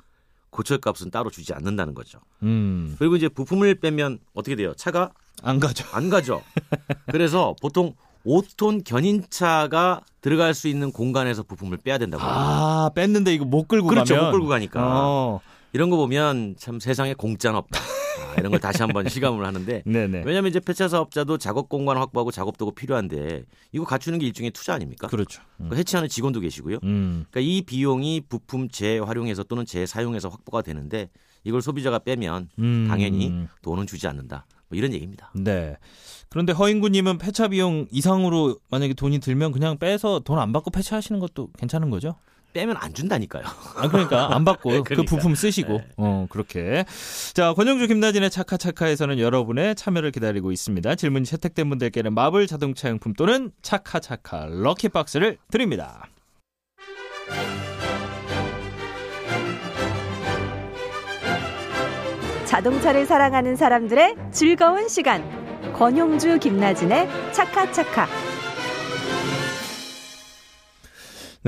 고철 0.51 0.79
값은 0.79 1.13
따로 1.13 1.31
주지 1.31 1.55
않는다는 1.55 1.95
거죠. 1.95 2.19
음. 2.43 2.97
그리고 2.99 3.15
이제 3.15 3.29
부품을 3.29 3.77
빼면 3.77 4.19
어떻게 4.35 4.57
돼요? 4.57 4.75
차가 4.75 5.13
안 5.41 5.61
가죠. 5.61 5.87
안 5.93 6.11
가죠. 6.11 6.43
그래서 7.13 7.55
보통 7.63 7.95
5톤 8.27 8.83
견인차가 8.85 10.01
들어갈 10.21 10.53
수 10.53 10.67
있는 10.67 10.91
공간에서 10.91 11.45
부품을 11.45 11.79
빼야 11.79 11.99
된다고. 11.99 12.25
아, 12.25 12.91
뺐는데 12.97 13.33
이거 13.33 13.45
못 13.45 13.69
끌고 13.69 13.87
그렇죠. 13.87 14.15
가면 14.15 14.31
못 14.31 14.33
끌고 14.33 14.49
가니까. 14.49 14.81
어. 14.83 15.41
이런 15.73 15.91
거 15.91 15.97
보면 15.97 16.57
참 16.59 16.81
세상에 16.81 17.15
공짜는 17.15 17.57
없다. 17.57 17.79
아, 18.39 18.41
이런 18.41 18.51
걸 18.51 18.61
다시 18.61 18.83
한번 18.83 19.09
실감을 19.09 19.45
하는데. 19.45 19.83
왜냐하면 20.25 20.47
이제 20.51 20.61
폐차 20.61 20.89
사업자도 20.89 21.39
작업 21.39 21.69
공간 21.69 21.97
확보하고 21.99 22.31
작업 22.31 22.57
도구 22.59 22.73
필요한데 22.73 23.45
이거 23.73 23.85
갖추는 23.85 24.19
게 24.19 24.27
일종의 24.27 24.51
투자 24.53 24.75
아닙니까? 24.75 25.07
그렇죠. 25.09 25.43
음. 25.61 25.69
그 25.69 25.77
해체하는 25.77 26.09
직원도 26.09 26.41
계시고요. 26.41 26.79
음. 26.85 27.27
그러니까 27.31 27.41
이 27.41 27.63
비용이 27.63 28.23
부품 28.29 28.69
재활용해서 28.69 29.45
또는 29.45 29.67
재사용해서 29.67 30.29
확보가 30.29 30.63
되는데 30.63 31.11
이걸 31.45 31.63
소비자가 31.63 31.99
빼면 32.01 32.49
음. 32.59 32.87
당연히 32.89 33.33
돈은 33.63 33.87
주지 33.87 34.07
않는다. 34.07 34.47
뭐 34.69 34.77
이런 34.77 34.93
얘기입니다. 34.93 35.31
네. 35.35 35.77
그런데 36.29 36.53
허인구님은 36.53 37.17
폐차 37.19 37.49
비용 37.49 37.87
이상으로 37.91 38.59
만약에 38.71 38.93
돈이 38.95 39.19
들면 39.21 39.53
그냥 39.53 39.79
빼서 39.79 40.21
돈 40.21 40.39
안 40.39 40.53
받고 40.53 40.71
폐차하시는 40.71 41.19
것도 41.21 41.49
괜찮은 41.59 41.89
거죠? 41.89 42.17
빼면 42.53 42.77
안 42.79 42.95
준다니까요. 42.95 43.45
아 43.77 43.89
그러니까 43.89 44.35
안 44.35 44.45
받고 44.45 44.71
그 44.71 44.83
그러니까. 44.83 45.15
부품 45.15 45.35
쓰시고 45.35 45.73
네. 45.79 45.89
어 45.97 46.27
그렇게 46.31 46.85
자 47.35 47.53
권영주 47.53 47.87
김나진의 47.87 48.31
차카차카에서는 48.31 49.19
여러분의 49.19 49.75
참여를 49.75 50.13
기다리고 50.13 50.51
있습니다 50.51 50.95
질문 50.95 51.25
채택된 51.25 51.69
분들께는 51.69 52.15
마블 52.15 52.47
자동차 52.47 52.89
용품 52.89 53.13
또는 53.15 53.51
차카차카 53.63 54.47
럭키박스를 54.51 55.39
드립니다 55.51 56.09
자동차를 62.49 63.05
사랑하는 63.05 63.57
사람들의 63.57 64.17
즐거운 64.33 64.89
시간. 64.89 65.23
권용주 65.75 66.39
김나진의 66.39 67.07
차카차카. 67.33 68.09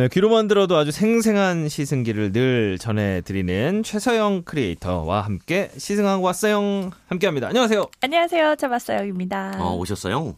네 0.00 0.08
귀로만 0.08 0.48
들어도 0.48 0.78
아주 0.78 0.92
생생한 0.92 1.68
시승기를 1.68 2.32
늘 2.32 2.78
전해드리는 2.78 3.82
최서영 3.82 4.44
크리에이터와 4.46 5.20
함께 5.20 5.70
시승하고 5.76 6.24
왔어요 6.24 6.88
함께합니다 7.08 7.48
안녕하세요 7.48 7.84
안녕하세요. 8.00 8.56
차바사영입니다. 8.56 9.58
어, 9.58 9.76
오셨어요? 9.76 10.36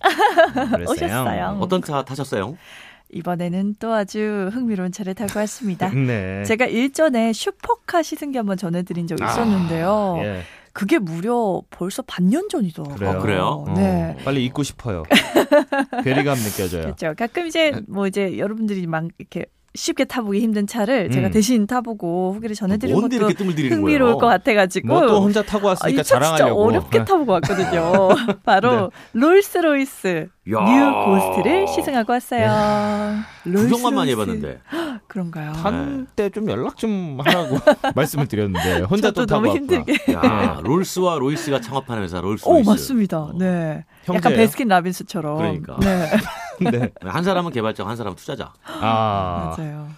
그랬어요. 0.72 0.88
오셨어요. 0.88 1.58
어떤 1.60 1.80
차 1.80 2.04
타셨어요? 2.04 2.58
이번에는 3.12 3.76
또 3.78 3.92
아주 3.94 4.50
흥미로운 4.52 4.90
차를 4.90 5.14
타고 5.14 5.38
왔습니다. 5.38 5.90
네 5.94 6.42
제가 6.42 6.66
일전에 6.66 7.32
슈퍼카 7.32 8.02
시승기 8.02 8.38
한번 8.38 8.56
전해드린 8.56 9.06
적이 9.06 9.22
있었는데요. 9.22 10.16
아, 10.18 10.24
예. 10.24 10.42
그게 10.72 10.98
무려 10.98 11.62
벌써 11.70 12.02
반년 12.02 12.48
전이더라고요. 12.48 12.96
그래요? 12.96 13.10
어, 13.46 13.64
그래요? 13.64 13.74
네. 13.76 14.16
어, 14.18 14.24
빨리 14.24 14.44
잊고 14.44 14.62
싶어요 14.62 15.02
괴리감 16.04 16.38
느껴져요 16.38 16.82
그렇죠. 16.82 17.14
가끔 17.16 17.46
이제 17.46 17.72
뭐 17.88 18.06
이제 18.06 18.38
여러분들이 18.38 18.86
막 18.86 19.08
이렇게 19.18 19.46
쉽게 19.74 20.04
타보기 20.04 20.38
힘든 20.40 20.66
차를 20.66 21.10
제가 21.10 21.28
음. 21.28 21.32
대신 21.32 21.66
타보고 21.66 22.34
후기를 22.34 22.54
전해드리는 22.54 23.00
것도 23.00 23.14
이렇게 23.16 23.32
뜸을 23.34 23.54
들이는 23.54 23.78
흥미로울 23.78 24.12
거예요? 24.12 24.18
것 24.18 24.26
같아가지고 24.26 24.86
뭐 24.88 25.00
또 25.06 25.22
혼자 25.22 25.42
타고 25.42 25.68
아, 25.68 25.70
왔으니까 25.70 26.02
이차 26.02 26.02
진짜 26.02 26.20
자랑하려고 26.20 26.62
어렵게 26.64 27.04
타고 27.04 27.32
왔거든요. 27.32 28.08
바로 28.44 28.92
롤스로이스 29.14 30.28
야. 30.52 30.58
뉴 30.60 31.04
고스트를 31.06 31.66
시승하고 31.68 32.12
왔어요. 32.12 33.22
구경만 33.44 33.94
많이 33.94 34.12
롤스로이스. 34.12 34.46
해봤는데. 34.46 34.60
그런가요? 35.08 35.52
한때 35.52 36.30
좀 36.30 36.48
연락 36.50 36.76
좀 36.76 37.18
하라고 37.24 37.58
말씀을 37.94 38.26
드렸는데 38.28 38.80
혼자 38.82 39.10
또 39.10 39.24
타고 39.26 39.42
너무 39.42 39.48
왔구나. 39.54 39.84
힘들게. 39.84 40.12
야, 40.12 40.60
롤스와 40.62 41.18
로이스가 41.18 41.60
창업하는 41.60 42.02
회사 42.04 42.20
롤스 42.20 42.46
오 42.48 42.54
로이스. 42.54 42.68
맞습니다. 42.70 43.18
어. 43.18 43.32
네. 43.38 43.84
약간 44.08 44.16
형제예요? 44.16 44.36
베스킨 44.36 44.68
라빈스처럼. 44.68 45.36
그러니까. 45.38 45.76
네. 45.80 46.10
네. 46.70 46.90
한 47.02 47.24
사람은 47.24 47.52
개발자, 47.52 47.86
한 47.86 47.96
사람은 47.96 48.16
투자자. 48.16 48.52
아. 48.64 49.54
맞아요. 49.56 49.88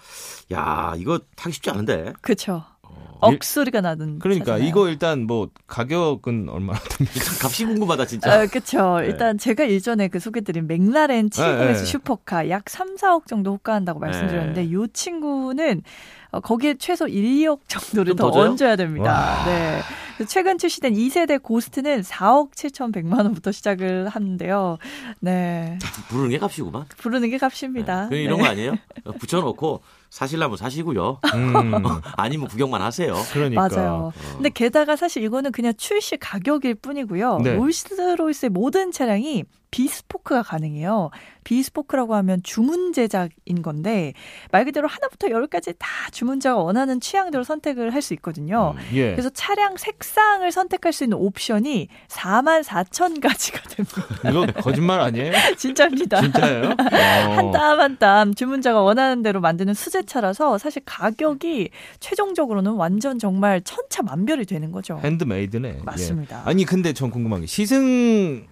야, 0.52 0.94
이거 0.96 1.18
타기 1.36 1.54
쉽지 1.54 1.70
않은데. 1.70 2.12
그렇죠. 2.20 2.64
어. 2.82 3.18
억 3.20 3.42
소리가 3.42 3.80
나는. 3.80 4.18
그러니까 4.18 4.44
차잖아요. 4.46 4.68
이거 4.68 4.88
일단 4.88 5.26
뭐 5.26 5.48
가격은 5.66 6.48
얼마나 6.50 6.78
됩니까? 6.80 7.30
값이 7.42 7.64
궁금하다 7.64 8.06
진짜. 8.06 8.42
어, 8.42 8.46
그쵸. 8.46 8.98
네. 9.00 9.06
일단 9.06 9.38
제가 9.38 9.64
일전에 9.64 10.08
그 10.08 10.18
소개드린 10.20 10.66
맥라렌 10.66 11.30
700S 11.30 11.58
네, 11.58 11.66
네. 11.66 11.74
슈퍼카 11.74 12.50
약 12.50 12.68
3, 12.68 12.96
4억 12.96 13.26
정도 13.26 13.52
호가한다고 13.52 14.00
말씀드렸는데 14.00 14.64
이 14.64 14.74
친구는 14.92 15.82
어, 16.23 16.23
거기에 16.40 16.74
최소 16.78 17.06
1, 17.06 17.24
2억 17.24 17.60
정도를 17.68 18.16
좀더 18.16 18.30
더? 18.30 18.40
얹어야 18.40 18.76
됩니다. 18.76 19.42
네. 19.46 19.80
그래서 20.16 20.30
최근 20.30 20.58
출시된 20.58 20.94
2세대 20.94 21.42
고스트는 21.42 22.02
4억 22.02 22.52
7,100만 22.52 23.18
원부터 23.18 23.50
시작을 23.52 24.08
하는데요. 24.08 24.78
네. 25.20 25.78
부르는 26.08 26.30
게 26.30 26.38
값이구만. 26.38 26.84
부르는 26.98 27.30
게 27.30 27.38
값입니다. 27.38 28.08
그 28.08 28.14
이런 28.14 28.38
네. 28.38 28.44
거 28.44 28.50
아니에요? 28.50 28.74
어, 29.04 29.12
붙여놓고 29.12 29.82
사실라면 30.10 30.56
사시고요. 30.56 31.18
음, 31.34 31.72
아니면 32.16 32.46
구경만 32.46 32.80
하세요. 32.80 33.14
그러니까. 33.32 33.68
맞아요. 33.68 34.12
어. 34.14 34.34
근데 34.34 34.50
게다가 34.50 34.94
사실 34.94 35.24
이거는 35.24 35.50
그냥 35.50 35.72
출시 35.76 36.16
가격일 36.16 36.76
뿐이고요. 36.76 37.38
네. 37.42 37.54
롤스로이스의 37.56 38.50
모든 38.50 38.92
차량이 38.92 39.42
비스포크가 39.74 40.44
가능해요. 40.44 41.10
비스포크라고 41.42 42.14
하면 42.14 42.40
주문 42.44 42.92
제작인 42.92 43.60
건데 43.60 44.12
말 44.52 44.64
그대로 44.64 44.86
하나부터 44.86 45.30
열까지 45.30 45.74
다 45.78 45.88
주문자가 46.12 46.62
원하는 46.62 47.00
취향대로 47.00 47.42
선택을 47.42 47.92
할 47.92 48.04
수 48.04 48.12
있거든요. 48.14 48.74
음. 48.76 48.82
예. 48.92 49.12
그래서 49.12 49.30
차량 49.30 49.78
색상을 49.78 50.52
선택할 50.52 50.92
수 50.92 51.04
있는 51.04 51.16
옵션이 51.16 51.88
4만 52.08 52.62
4천 52.62 53.18
가지가 53.20 53.60
됩니다. 53.70 54.30
이거 54.30 54.46
거짓말 54.62 55.00
아니에요? 55.00 55.32
진짜입니다. 55.56 56.20
진짜예요? 56.20 56.68
어. 56.78 57.32
한땀 57.36 57.80
한 57.80 57.96
땀 57.98 58.34
주문자가 58.34 58.82
원하는 58.82 59.22
대로 59.22 59.40
만드는 59.40 59.72
수제차라서 59.74 60.58
사실 60.58 60.82
가격이 60.84 61.70
최종적으로는 62.00 62.72
완전 62.72 63.18
정말 63.18 63.62
천차만별이 63.62 64.44
되는 64.44 64.70
거죠. 64.70 65.00
핸드메이드네. 65.02 65.68
예. 65.78 65.82
맞습니다. 65.82 66.42
아니 66.44 66.64
근데 66.64 66.92
전 66.92 67.10
궁금한 67.10 67.40
게 67.40 67.46
시승 67.46 68.46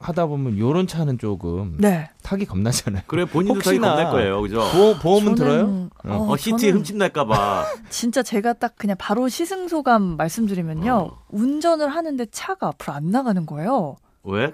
하다 0.00 0.26
보면 0.26 0.58
요런 0.58 0.86
차는 0.86 1.18
조금 1.18 1.76
네. 1.78 2.08
타기 2.22 2.46
겁나잖아요. 2.46 3.02
그래 3.06 3.26
본인도 3.26 3.60
타기 3.60 3.68
혹시나 3.68 3.94
겁날 3.94 4.10
거예요, 4.12 4.40
그죠? 4.40 4.62
보험, 4.72 4.98
보험은 4.98 5.36
저는, 5.36 5.90
들어요? 6.04 6.22
어, 6.30 6.36
시트에 6.38 6.56
저는 6.58 6.74
흠집 6.78 6.96
날까봐. 6.96 7.66
진짜 7.90 8.22
제가 8.22 8.54
딱 8.54 8.76
그냥 8.76 8.96
바로 8.98 9.28
시승 9.28 9.68
소감 9.68 10.16
말씀드리면요. 10.16 10.92
어. 10.94 11.22
운전을 11.28 11.88
하는데 11.88 12.26
차가 12.30 12.68
앞으로 12.68 12.94
안 12.94 13.10
나가는 13.10 13.44
거예요. 13.44 13.96
왜? 14.24 14.50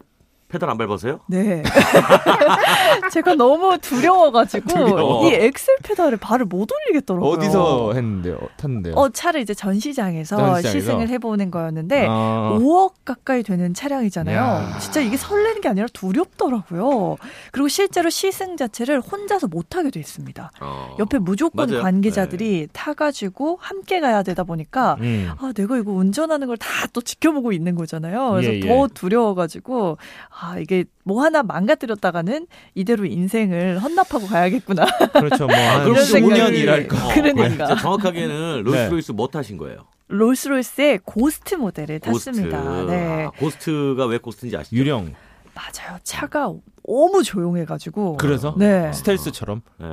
페달 0.49 0.71
안 0.71 0.79
밟아서요? 0.79 1.21
네. 1.27 1.63
제가 3.13 3.35
너무 3.35 3.77
두려워가지고 3.79 4.69
두려워. 4.69 5.27
이 5.29 5.35
엑셀 5.35 5.77
페달을 5.83 6.19
발을 6.19 6.47
못 6.47 6.69
올리겠더라고요. 6.71 7.31
어디서 7.31 7.93
했는데요? 7.95 8.39
탔는데요? 8.57 8.95
어, 8.95 9.09
차를 9.09 9.41
이제 9.41 9.55
전시장에서, 9.55 10.37
전시장에서? 10.37 10.69
시승을 10.79 11.09
해보는 11.09 11.51
거였는데 11.51 12.07
아, 12.09 12.57
5억 12.61 12.93
가까이 13.05 13.43
되는 13.43 13.75
차량이잖아요. 13.75 14.37
야. 14.37 14.79
진짜 14.81 15.01
이게 15.01 15.17
설레는 15.17 15.61
게 15.61 15.69
아니라 15.69 15.87
두렵더라고요. 15.93 17.17
그리고 17.53 17.69
실제로 17.69 18.11
시승 18.11 18.57
자체를 18.57 19.01
혼자서 19.01 19.49
못 19.49 19.77
하게 19.77 19.91
돼 19.91 20.01
있습니다. 20.01 20.51
어. 20.61 20.97
옆에 20.99 21.19
무조건 21.19 21.69
맞아요. 21.71 21.83
관계자들이 21.83 22.69
타가지고 22.73 23.59
함께 23.61 24.01
가야 24.01 24.23
되다 24.23 24.45
보니까 24.45 24.97
음. 25.01 25.31
아, 25.39 25.53
내가 25.55 25.77
이거 25.77 25.93
운전하는 25.93 26.47
걸 26.47 26.57
다 26.57 26.67
또 26.93 27.01
지켜보고 27.03 27.53
있는 27.53 27.75
거잖아요. 27.75 28.31
그래서 28.31 28.53
예, 28.55 28.61
예. 28.61 28.61
더 28.61 28.87
두려워가지고, 28.87 29.99
아, 30.39 30.59
이게 30.59 30.85
뭐 31.05 31.23
하나 31.23 31.43
망가뜨렸다가는 31.43 32.47
이대로 32.75 33.07
인생을 33.07 33.79
헌납하고 33.79 34.27
가야겠구나. 34.27 34.85
그렇죠. 35.13 35.47
뭐한 35.47 35.85
그럼 35.85 35.97
이런 35.97 36.05
5년 36.05 36.49
생각이- 36.51 36.55
일할 36.59 36.89
거. 36.89 36.97
어, 36.97 37.09
그러니까. 37.15 37.45
아니, 37.45 37.57
진짜 37.57 37.77
정확하게는 37.77 38.63
롤스로이스 38.65 39.13
뭐 39.13 39.29
타신 39.29 39.57
거예요? 39.57 39.87
롤스로이스의 40.09 41.01
고스트 41.05 41.55
모델을 41.55 42.01
고스트. 42.01 42.31
탔습니다. 42.33 42.85
네. 42.85 43.25
아, 43.25 43.31
고스트가 43.39 44.07
왜 44.07 44.19
고스트인지 44.19 44.57
아시죠? 44.57 44.77
유령. 44.77 45.15
맞아요. 45.55 45.99
차가 46.03 46.53
너무 46.87 47.23
조용해가지고. 47.25 48.19
그래서 48.19 48.55
네. 48.59 48.93
스텔스처럼. 48.93 49.63
예. 49.83 49.87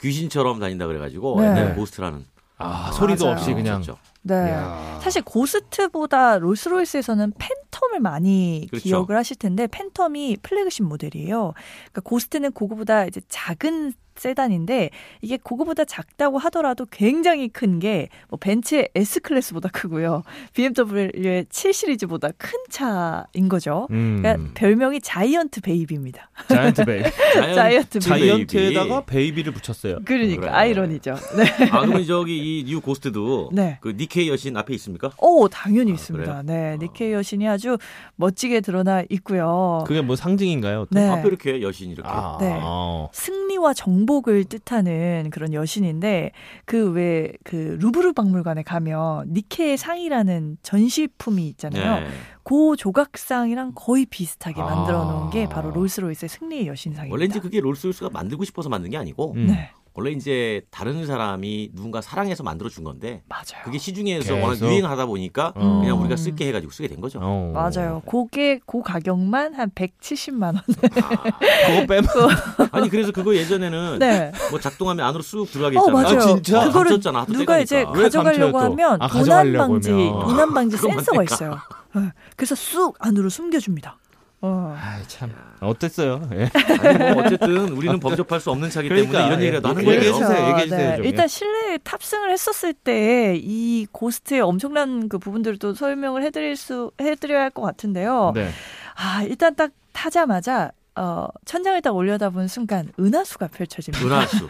귀신처럼 0.00 0.58
다닌다 0.58 0.86
그래가지고 0.86 1.40
네. 1.42 1.74
고스트라는 1.74 2.24
아, 2.58 2.90
소리도 2.92 3.26
맞아요. 3.26 3.36
없이 3.36 3.52
그냥. 3.52 3.80
있었죠. 3.82 3.98
네. 4.26 4.34
이야. 4.48 4.98
사실 5.02 5.22
고스트보다 5.22 6.38
롤스로이스에서는 6.38 7.32
팬텀을 7.32 8.00
많이 8.00 8.66
그렇죠. 8.70 8.82
기억을 8.82 9.16
하실 9.16 9.36
텐데 9.36 9.66
팬텀이 9.68 10.42
플래그십 10.42 10.84
모델이에요. 10.84 11.52
그러니까 11.92 12.00
고스트는 12.02 12.52
그거보다 12.52 13.06
이제 13.06 13.20
작은 13.28 13.92
세단인데 14.18 14.90
이게 15.22 15.36
그거보다 15.36 15.84
작다고 15.84 16.38
하더라도 16.38 16.86
굉장히 16.90 17.48
큰 17.48 17.78
게 17.78 18.08
뭐 18.28 18.38
벤츠의 18.38 18.88
S 18.94 19.20
클래스보다 19.20 19.68
크고요. 19.70 20.22
BMW의 20.54 21.46
7 21.50 21.72
시리즈보다 21.72 22.28
큰 22.38 22.50
차인 22.70 23.48
거죠. 23.48 23.86
음. 23.90 24.20
그러니까 24.22 24.50
별명이 24.54 25.00
giant 25.00 25.60
baby입니다. 25.60 26.30
giant 26.48 26.84
ba. 26.84 27.02
giant 27.54 27.98
baby. 28.00 28.00
giant에다가 28.08 29.04
baby를 29.04 29.52
붙였어요. 29.52 29.98
그러니까 30.04 30.40
그래. 30.42 30.50
아이러니죠. 30.52 31.14
네. 31.36 31.44
아 31.70 31.80
그러면 31.80 32.04
저기 32.06 32.60
이 32.60 32.66
뉴 32.66 32.80
고스트도 32.80 33.50
네. 33.52 33.78
그 33.80 33.94
니케 33.96 34.28
여신 34.28 34.56
앞에 34.56 34.74
있습니까? 34.74 35.10
오, 35.18 35.46
당연히 35.48 35.92
아, 35.92 35.94
있습니다. 35.94 36.42
그래요? 36.42 36.42
네. 36.44 36.74
어. 36.74 36.78
니케 36.80 37.12
여신이 37.12 37.46
아주 37.48 37.78
멋지게 38.16 38.60
드러나 38.60 39.02
있고요. 39.10 39.84
그게 39.86 40.00
뭐 40.00 40.16
상징인가요? 40.16 40.86
네. 40.90 41.08
앞에 41.08 41.28
이렇게 41.28 41.62
여신 41.62 41.90
이렇게. 41.90 42.08
아, 42.10 42.38
네. 42.40 42.58
어. 42.62 43.08
승리와 43.12 43.74
정복을 43.74 44.44
뜻하는 44.44 45.30
그런 45.30 45.52
여신인데 45.52 46.32
그 46.64 47.02
왜 47.02 47.40
그 47.40 47.78
루브르 47.80 48.12
박물관에 48.12 48.62
가면 48.62 49.32
니케의 49.32 49.76
상이라는 49.76 50.58
전시품이 50.62 51.46
있잖아요. 51.48 52.00
네. 52.00 52.06
그 52.42 52.76
조각상이랑 52.76 53.72
거의 53.74 54.06
비슷하게 54.06 54.60
아. 54.60 54.64
만들어 54.64 55.04
놓은 55.04 55.30
게 55.30 55.48
바로 55.48 55.70
롤스로이스의 55.72 56.28
승리의 56.28 56.68
여신상입니다. 56.68 57.12
원래 57.12 57.24
이제 57.24 57.40
그게 57.40 57.60
롤스로이스가 57.60 58.10
만들고 58.10 58.44
싶어서 58.44 58.68
만든 58.68 58.90
게 58.90 58.96
아니고 58.96 59.32
음. 59.32 59.46
네, 59.48 59.70
원래 59.96 60.10
이제 60.10 60.60
다른 60.70 61.06
사람이 61.06 61.70
누군가 61.74 62.02
사랑해서 62.02 62.42
만들어 62.42 62.68
준 62.68 62.84
건데 62.84 63.22
맞아요. 63.30 63.64
그게 63.64 63.78
시중에서 63.78 64.34
계속. 64.34 64.44
워낙 64.46 64.60
유행하다 64.60 65.06
보니까 65.06 65.54
어. 65.56 65.80
그냥 65.80 65.98
우리가 66.00 66.16
쓸게 66.16 66.46
해가지고 66.48 66.70
쓰게 66.70 66.88
된 66.88 67.00
거죠. 67.00 67.18
어. 67.22 67.50
맞아요. 67.54 68.02
그게 68.06 68.60
그 68.66 68.82
가격만 68.82 69.54
한 69.54 69.70
170만 69.70 70.42
원. 70.42 70.62
그거 70.66 71.86
빼면 71.88 72.04
아니 72.72 72.90
그래서 72.90 73.10
그거 73.10 73.34
예전에는 73.34 73.98
네. 73.98 74.32
뭐 74.50 74.60
작동하면 74.60 75.06
안으로 75.06 75.22
쑥 75.22 75.50
들어가게 75.50 75.78
어, 75.78 75.80
했잖아요. 75.80 76.02
맞아요. 76.02 76.18
아, 76.18 76.26
진짜? 76.34 76.64
그거를 76.66 76.90
감췄잖아. 76.90 77.20
하도 77.22 77.32
누가 77.32 77.58
이제 77.58 77.84
가져가려고? 77.84 78.58
하면 78.58 78.98
아, 79.00 79.08
도난 79.08 79.50
방지, 79.54 79.90
하면. 79.90 80.20
도난 80.26 80.52
방지 80.52 80.76
센서가. 80.76 81.22
있어요. 81.22 81.56
네. 81.94 82.12
그래서 82.36 82.54
쑥 82.54 82.96
안으로 82.98 83.30
숨겨줍니다. 83.30 83.98
어. 84.42 84.76
참 85.08 85.32
어땠어요? 85.60 86.28
예. 86.34 86.50
아니 86.86 86.98
뭐 87.14 87.24
어쨌든 87.24 87.70
우리는 87.70 87.98
범접할 87.98 88.38
수 88.40 88.50
없는 88.50 88.68
차기 88.70 88.88
때문에 88.88 89.06
그러니까, 89.08 89.26
이런 89.28 89.42
얘기라도 89.42 89.68
예. 89.68 89.72
하는 89.74 89.82
얘기해 89.88 90.10
거예요. 90.10 90.12
주세요. 90.26 90.48
얘기해 90.48 90.64
주세요, 90.68 90.92
좀. 90.96 91.02
네. 91.02 91.08
일단 91.08 91.28
실내에 91.28 91.78
탑승을 91.78 92.30
했었을 92.30 92.72
때 92.74 93.40
이 93.42 93.86
고스트의 93.92 94.40
엄청난 94.42 95.08
그 95.08 95.18
부분들을 95.18 95.58
또 95.58 95.74
설명을 95.74 96.22
해드릴 96.22 96.56
수 96.56 96.90
해드려야 97.00 97.42
할 97.42 97.50
것 97.50 97.62
같은데요. 97.62 98.32
네. 98.34 98.50
아 98.94 99.22
일단 99.22 99.54
딱 99.56 99.70
타자마자 99.92 100.70
어, 100.96 101.28
천장을 101.44 101.80
딱 101.82 101.94
올려다본 101.94 102.48
순간 102.48 102.90
은하수가 102.98 103.48
펼쳐집니다. 103.48 104.04
은하수. 104.06 104.48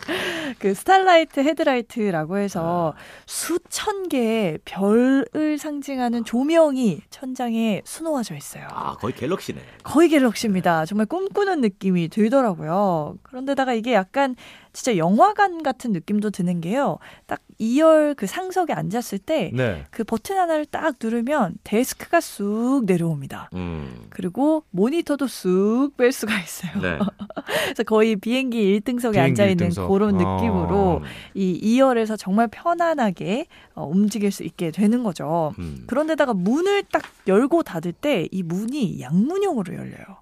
그 0.58 0.74
starlight 0.74 1.40
headliner라고 1.40 2.36
해서 2.36 2.94
수천 3.24 4.08
개의 4.08 4.58
별을 4.64 5.56
상징하는 5.58 6.24
조명이 6.24 7.00
천장에 7.08 7.80
수놓아져 7.84 8.34
있어요. 8.36 8.66
아 8.70 8.94
거의 8.96 9.14
galaxy네. 9.14 9.60
거의 9.82 10.08
galaxy입니다. 10.10 10.84
정말 10.84 11.06
꿈꾸는 11.06 11.62
느낌이 11.62 12.08
들더라고요. 12.08 13.16
그런데다가 13.22 13.72
이게 13.72 13.94
약간 13.94 14.36
진짜 14.76 14.98
영화관 14.98 15.62
같은 15.62 15.92
느낌도 15.92 16.30
드는 16.30 16.60
게요. 16.60 16.98
딱 17.26 17.40
2열 17.58 18.14
그 18.14 18.26
상석에 18.26 18.74
앉았을 18.74 19.18
때그 19.18 19.56
네. 19.56 19.84
버튼 20.06 20.36
하나를 20.36 20.66
딱 20.66 20.96
누르면 21.02 21.54
데스크가 21.64 22.20
쑥 22.20 22.84
내려옵니다. 22.84 23.48
음. 23.54 24.06
그리고 24.10 24.64
모니터도 24.70 25.26
쑥 25.26 25.96
뺄 25.96 26.12
수가 26.12 26.38
있어요. 26.38 26.72
네. 26.82 26.98
그래서 27.64 27.82
거의 27.84 28.16
비행기 28.16 28.78
1등석에 28.80 29.12
비행기 29.12 29.42
앉아 29.42 29.46
있는. 29.46 29.70
그런 29.88 30.14
어. 30.20 30.36
느낌으로 30.36 31.02
이 31.32 31.78
2열에서 31.78 32.16
정말 32.18 32.48
편안하게 32.48 33.46
어, 33.74 33.86
움직일 33.86 34.30
수 34.30 34.44
있게 34.44 34.70
되는 34.70 35.02
거죠. 35.02 35.54
음. 35.58 35.84
그런데다가 35.86 36.34
문을 36.34 36.82
딱 36.92 37.02
열고 37.26 37.62
닫을 37.62 37.92
때 37.92 38.26
이 38.30 38.42
문이 38.42 39.00
양문형으로 39.00 39.74
열려요. 39.74 40.18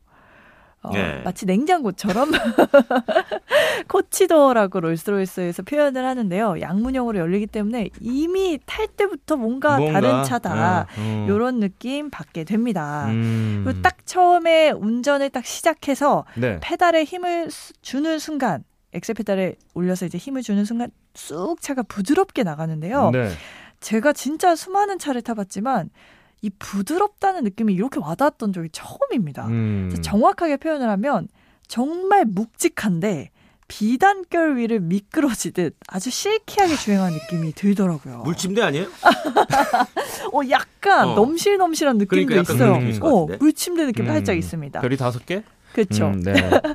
어, 0.84 0.90
네. 0.92 1.22
마치 1.24 1.46
냉장고처럼 1.46 2.30
코치도어라고 3.88 4.80
롤스로이스에서 4.80 5.62
표현을 5.62 6.04
하는데요. 6.04 6.60
양문형으로 6.60 7.18
열리기 7.18 7.46
때문에 7.46 7.88
이미 8.00 8.58
탈 8.66 8.86
때부터 8.88 9.36
뭔가, 9.36 9.78
뭔가, 9.78 10.00
다른 10.00 10.24
차다. 10.24 10.86
예, 10.98 11.00
음. 11.00 11.26
이런 11.28 11.60
느낌 11.60 12.10
받게 12.10 12.44
됩니다. 12.44 13.06
음. 13.08 13.62
그리고 13.64 13.80
딱 13.82 14.04
처음에 14.06 14.70
운전을 14.70 15.30
딱 15.30 15.44
시작해서 15.46 16.24
네. 16.36 16.58
페달에 16.62 17.04
힘을 17.04 17.50
수- 17.50 17.72
주는 17.82 18.18
순간 18.18 18.62
엑셀 18.92 19.14
페달에 19.14 19.56
올려서 19.74 20.06
이제 20.06 20.18
힘을 20.18 20.42
주는 20.42 20.64
순간 20.64 20.90
쑥 21.14 21.60
차가 21.60 21.82
부드럽게 21.82 22.42
나가는데요. 22.44 23.10
네. 23.10 23.30
제가 23.80 24.12
진짜 24.12 24.54
수많은 24.54 24.98
차를 24.98 25.22
타봤지만 25.22 25.90
이 26.44 26.50
부드럽다는 26.58 27.42
느낌이 27.44 27.72
이렇게 27.72 27.98
와닿았던 27.98 28.52
적이 28.52 28.68
처음입니다. 28.70 29.46
음. 29.46 29.90
정확하게 30.02 30.58
표현을 30.58 30.90
하면 30.90 31.26
정말 31.68 32.26
묵직한데 32.26 33.30
비단결 33.66 34.58
위를 34.58 34.80
미끄러지듯 34.80 35.74
아주 35.88 36.10
실키하게 36.10 36.76
주행하는 36.76 37.16
느낌이 37.16 37.54
들더라고요. 37.54 38.18
물침대 38.24 38.60
아니에요? 38.60 38.88
어, 40.34 40.40
약간 40.50 41.08
어. 41.08 41.14
넘실넘실한 41.14 41.96
느낌도 41.96 42.26
그러니까 42.26 42.36
약간 42.36 42.56
있어요. 42.56 43.00
것 43.00 43.08
어, 43.08 43.20
같은데? 43.22 43.36
물침대 43.42 43.86
느낌 43.86 44.04
음. 44.04 44.08
살짝 44.08 44.36
있습니다. 44.36 44.80
별이 44.82 44.98
다섯 44.98 45.24
개? 45.24 45.42
그렇죠. 45.74 46.06
음, 46.06 46.22
네. 46.22 46.32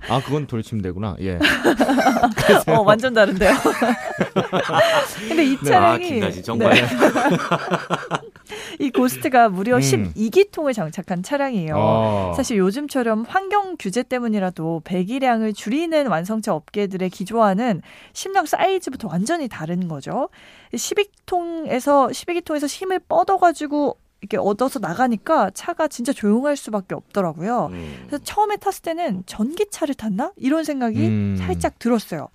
아, 0.09 0.21
그건 0.21 0.45
돌침대구나. 0.45 1.15
예. 1.21 1.39
어, 2.67 2.81
완전 2.81 3.13
다른데요. 3.13 3.49
근데 5.29 5.45
이아 5.45 5.63
차량이 5.63 6.09
김나지 6.09 6.43
정말. 6.43 6.73
네, 6.73 6.81
이 8.79 8.89
고스트가 8.91 9.47
무려 9.47 9.77
음. 9.77 9.79
12기통을 9.79 10.73
장착한 10.73 11.23
차량이에요. 11.23 11.75
어. 11.77 12.33
사실 12.35 12.57
요즘처럼 12.57 13.23
환경 13.25 13.77
규제 13.79 14.03
때문이라도 14.03 14.81
배기량을 14.83 15.53
줄이는 15.53 16.07
완성차 16.07 16.53
업계들의 16.53 17.09
기조와는 17.09 17.81
심령 18.11 18.45
사이즈부터 18.45 19.07
완전히 19.07 19.47
다른 19.47 19.87
거죠. 19.87 20.27
12통에서 20.73 22.11
12기통에서 22.11 22.67
힘을 22.67 22.99
뻗어가지고 22.99 23.97
이렇게 24.21 24.37
얻어서 24.37 24.79
나가니까 24.79 25.49
차가 25.51 25.87
진짜 25.87 26.11
조용할 26.11 26.57
수밖에 26.57 26.93
없더라고요. 26.93 27.67
음. 27.71 28.03
그래서 28.07 28.23
처음에 28.23 28.57
탔을 28.57 28.81
때는 28.81 29.23
전기차를 29.25 29.95
탔나 29.95 30.33
이런 30.35 30.63
생각이 30.63 30.99
음. 30.99 31.37
살짝 31.39 31.79
들었어요. 31.79 32.27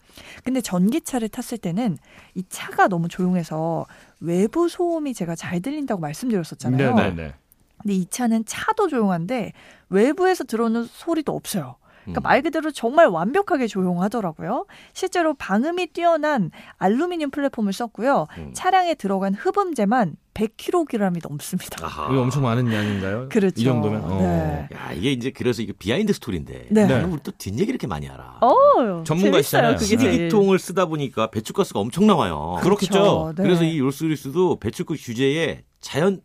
근데 0.44 0.60
전기차를 0.60 1.28
탔을 1.28 1.58
때는 1.58 1.98
이 2.34 2.42
차가 2.48 2.88
너무 2.88 3.08
조용해서 3.08 3.86
외부 4.20 4.68
소음이 4.68 5.12
제가 5.12 5.34
잘 5.34 5.60
들린다고 5.60 6.00
말씀드렸었잖아요. 6.00 6.94
네네네. 6.94 7.34
근데 7.82 7.94
이 7.94 8.06
차는 8.06 8.46
차도 8.46 8.88
조용한데 8.88 9.52
외부에서 9.90 10.44
들어오는 10.44 10.84
소리도 10.84 11.34
없어요. 11.34 11.76
그러니까 12.04 12.20
음. 12.20 12.22
말 12.22 12.42
그대로 12.42 12.70
정말 12.70 13.06
완벽하게 13.08 13.66
조용하더라고요. 13.66 14.66
실제로 14.92 15.34
방음이 15.34 15.88
뛰어난 15.88 16.50
알루미늄 16.78 17.30
플랫폼을 17.30 17.72
썼고요. 17.72 18.26
음. 18.38 18.50
차량에 18.54 18.94
들어간 18.94 19.34
흡음재만 19.34 20.16
100kg이 20.34 21.28
넘습니다. 21.28 21.86
아하. 21.86 22.12
이거 22.12 22.20
엄청 22.20 22.42
많은 22.42 22.72
양인가요? 22.72 23.28
그렇죠. 23.28 23.60
이 23.60 23.64
정도면. 23.64 24.04
어. 24.04 24.18
네. 24.18 24.68
야 24.74 24.92
이게 24.92 25.12
이제 25.12 25.30
그래서 25.30 25.62
이게 25.62 25.72
비하인드 25.72 26.12
스토리인데. 26.12 26.68
네. 26.70 26.86
나는 26.86 27.10
우리 27.10 27.20
또 27.22 27.30
뒷얘기 27.38 27.70
이렇게 27.70 27.86
많이 27.86 28.08
알아. 28.08 28.40
어, 28.40 29.04
전문가시잖아요. 29.04 29.78
쓰레기통을 29.78 30.58
쓰다 30.58 30.86
보니까 30.86 31.30
배출가스가 31.30 31.78
엄청 31.78 32.06
나와요. 32.06 32.58
그렇겠죠. 32.62 32.92
그렇죠. 32.92 33.32
네. 33.36 33.42
그래서 33.44 33.64
이 33.64 33.78
롤스로이스도 33.78 34.58
배출가 34.58 34.94
규제에 34.98 35.62
자연 35.80 36.20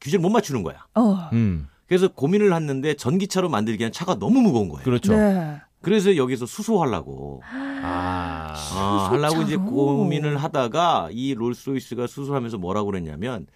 규제를 0.00 0.22
못 0.22 0.30
맞추는 0.30 0.62
거야. 0.62 0.86
어. 0.94 1.28
음. 1.32 1.68
그래서 1.88 2.08
고민을 2.08 2.54
했는데 2.54 2.94
전기차로 2.94 3.48
만들기엔 3.48 3.92
차가 3.92 4.14
너무 4.14 4.40
무거운 4.40 4.68
거예요. 4.68 4.84
그렇죠. 4.84 5.16
네. 5.16 5.60
그래서 5.80 6.16
여기서 6.16 6.44
수소하려고 6.44 7.40
아. 7.50 8.54
아, 8.74 9.08
하려고 9.10 9.42
이제. 9.42 9.56
고민을 9.56 10.36
하다가 10.36 11.08
이 11.12 11.34
롤스로이스가 11.34 12.06
수소하면서 12.06 12.58
뭐라고 12.58 12.90
그랬냐면 12.90 13.46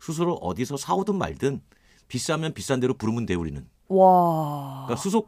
수소를 0.00 0.34
어디서 0.40 0.76
사오든 0.78 1.16
말든 1.16 1.60
비싸면 2.08 2.54
비싼 2.54 2.80
대로 2.80 2.94
부르면 2.94 3.26
돼 3.26 3.34
우리는. 3.34 3.66
와. 3.88 4.84
그러니까 4.86 5.02
수소 5.02 5.26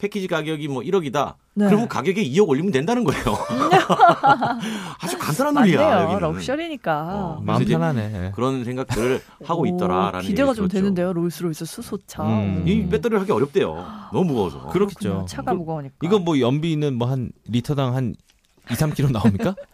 패키지 0.00 0.26
가격이 0.28 0.66
뭐 0.68 0.82
1억이다. 0.82 1.34
네. 1.54 1.66
그러면 1.66 1.86
가격에 1.88 2.24
2억 2.24 2.48
올리면 2.48 2.72
된다는 2.72 3.04
거예요. 3.04 3.22
아주 5.02 5.18
간단한 5.18 5.54
논리야. 5.54 6.02
여기는. 6.04 6.20
럭셔리니까. 6.20 7.08
어. 7.14 7.40
마음 7.44 7.64
편하네. 7.64 8.32
그런 8.34 8.64
생각들을 8.64 9.20
하고 9.44 9.62
오, 9.62 9.66
있더라라는 9.66 10.20
기대가 10.22 10.54
좀 10.54 10.68
들었죠. 10.68 10.72
되는데요. 10.82 11.12
롤스로이스 11.12 11.64
수소차. 11.66 12.24
음. 12.24 12.64
이 12.66 12.86
배터리를 12.88 13.20
하기 13.20 13.30
어렵대요. 13.32 13.84
너무 14.12 14.24
무거워서. 14.24 14.68
그렇겠죠. 14.68 15.26
차가 15.28 15.52
그- 15.52 15.58
무거우니까. 15.58 15.94
이거 16.02 16.18
뭐 16.18 16.40
연비는 16.40 16.94
뭐 16.94 17.10
한 17.10 17.30
리터당 17.48 17.94
한 17.94 18.14
2, 18.70 18.74
3kg 18.74 19.10
나옵니까? 19.12 19.54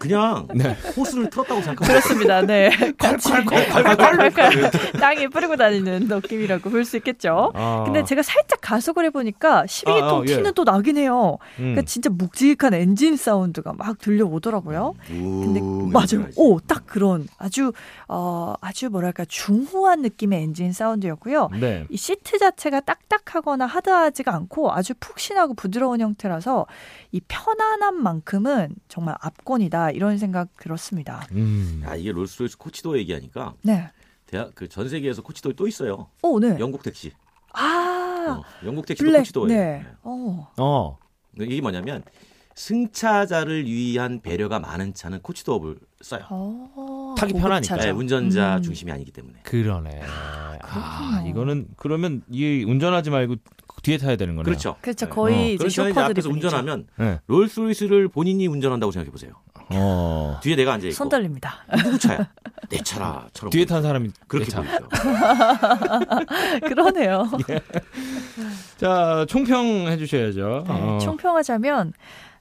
그냥 0.00 0.48
네. 0.52 0.76
호스를 0.96 1.30
틀었다고 1.30 1.62
생각하면 1.62 2.00
그렇습니다. 2.00 2.42
네. 2.42 2.70
콸콸콸. 2.98 5.00
땅에 5.00 5.28
뿌리고 5.28 5.56
다니는 5.56 6.08
느낌이라고 6.08 6.70
볼 6.70 6.82
수 6.84 6.96
있겠죠. 6.96 7.52
아. 7.54 7.82
근데 7.84 8.04
제가 8.04 8.22
살짝 8.22 8.58
가속을 8.60 9.04
해보니까 9.06 9.64
12기통 9.66 10.02
아, 10.02 10.16
아, 10.16 10.22
예. 10.26 10.36
티는 10.36 10.52
또 10.54 10.64
나긴 10.64 10.96
해요. 10.96 11.38
음. 11.58 11.62
그러니까 11.62 11.82
진짜 11.82 12.10
묵직한 12.10 12.74
엔진 12.74 13.16
사운드가 13.16 13.74
막 13.74 13.98
들려오더라고요. 13.98 14.94
근데 15.06 15.60
우, 15.60 15.88
맞아요. 15.92 16.02
냄새나지. 16.02 16.32
오, 16.36 16.58
딱 16.58 16.84
그런 16.86 17.28
아주 17.38 17.72
어 18.08 18.54
아주 18.60 18.90
뭐랄까 18.90 19.24
중후한 19.26 20.02
느낌의 20.02 20.42
엔진 20.42 20.72
사운드였고요. 20.72 21.50
네. 21.60 21.86
이 21.88 21.96
시트 21.96 22.38
자체가 22.38 22.80
딱딱하거나 22.80 23.66
하드하지가 23.66 24.34
않고 24.34 24.72
아주 24.72 24.94
푹신하고 24.98 25.54
부드러운 25.54 26.00
형태라서 26.00 26.66
이 27.12 27.20
편안함만큼은 27.28 28.74
정말 28.88 29.14
압권이다 29.52 29.90
이런 29.90 30.18
생각 30.18 30.48
들었습니다. 30.58 31.26
음. 31.32 31.82
야, 31.86 31.94
이게 31.94 32.12
롤스로이스 32.12 32.56
coach 32.58 32.80
door 32.80 32.98
얘기하니까 32.98 33.54
네. 33.62 33.90
대학 34.26 34.54
그 34.54 34.66
전 34.68 34.88
세계에서 34.88 35.22
coach 35.22 35.39
door 35.39 35.52
또 35.52 35.66
있어요. 35.68 36.08
오, 36.22 36.40
네. 36.40 36.56
영국 36.58 36.82
택시. 36.82 37.12
아, 37.52 38.40
어, 38.40 38.66
영국 38.66 38.86
택시도 38.86 39.06
블랙. 39.10 39.18
coach 39.20 39.30
door예요. 39.30 39.48
네. 39.48 39.86
어. 40.02 40.48
어. 40.56 40.98
이게 41.38 41.60
뭐냐면 41.60 42.02
승차자를 42.54 43.64
위한 43.66 44.20
배려가 44.20 44.58
많은 44.58 44.94
차는 44.94 45.20
coach 45.20 45.41
door를 45.41 45.76
써요. 46.02 46.22
어. 46.30 47.14
타기 47.18 47.34
편하니까. 47.34 47.76
네, 47.76 47.90
운전자 47.90 48.56
음. 48.56 48.62
중심이 48.62 48.90
아니기 48.92 49.10
때문에. 49.10 49.40
그러네. 49.44 50.02
아, 50.04 50.58
그렇군요. 50.62 51.30
이거는 51.30 51.68
그러면 51.76 52.22
이 52.30 52.64
운전하지 52.66 53.10
말고 53.10 53.36
뒤에 53.82 53.96
타야 53.98 54.16
되는 54.16 54.36
거네요. 54.36 54.44
그렇죠. 54.44 54.76
그렇죠. 54.80 55.06
네. 55.06 55.10
거의 55.10 55.34
어. 55.34 55.44
이제 55.48 55.56
그렇죠. 55.58 55.82
이제 55.82 55.90
쇼퍼들이 55.90 56.12
앞에서 56.12 56.28
분이죠. 56.28 56.46
운전하면 56.48 56.86
네. 56.98 57.18
롤스로이스를 57.26 58.08
본인이 58.08 58.46
운전한다고 58.46 58.92
생각해 58.92 59.10
보세요. 59.10 59.32
어. 59.70 60.38
뒤에 60.42 60.56
내가 60.56 60.72
앉아 60.74 60.86
있고 60.88 60.94
손 60.94 61.08
떨립니다. 61.08 61.64
누구 61.84 61.98
차야? 61.98 62.28
내 62.68 62.78
차라처럼 62.78 63.50
뒤에. 63.50 63.64
탄 63.64 63.82
사람이 63.82 64.10
그렇게. 64.26 64.50
보이죠. 64.54 64.88
그러네요. 66.66 67.30
자, 68.78 69.24
총평 69.28 69.88
해 69.88 69.96
주셔야죠. 69.96 70.64
네, 70.66 70.72
어. 70.72 70.98
총평하자면 71.02 71.92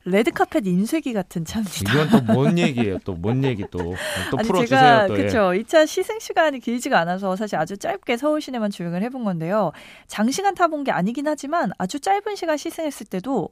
레드카펫 0.05 0.65
인쇄기 0.65 1.13
같은 1.13 1.45
차입니다. 1.45 1.93
이건 1.93 2.09
또 2.25 2.33
뭔 2.33 2.57
얘기예요? 2.59 2.97
또 2.99 3.13
뭔 3.15 3.43
얘기 3.43 3.63
또 3.69 3.95
또 4.31 4.37
아니 4.37 4.47
풀어주세요. 4.47 4.79
제가 4.79 5.07
또 5.07 5.13
예. 5.13 5.17
그렇죠. 5.17 5.37
2차 5.51 5.85
시승 5.85 6.19
시간이 6.19 6.59
길지가 6.59 6.99
않아서 7.01 7.35
사실 7.35 7.57
아주 7.57 7.77
짧게 7.77 8.17
서울 8.17 8.41
시내만 8.41 8.71
주행을 8.71 9.03
해본 9.03 9.23
건데요. 9.23 9.71
장시간 10.07 10.55
타본 10.55 10.83
게 10.83 10.91
아니긴 10.91 11.27
하지만 11.27 11.71
아주 11.77 11.99
짧은 11.99 12.35
시간 12.35 12.57
시승했을 12.57 13.07
때도 13.07 13.49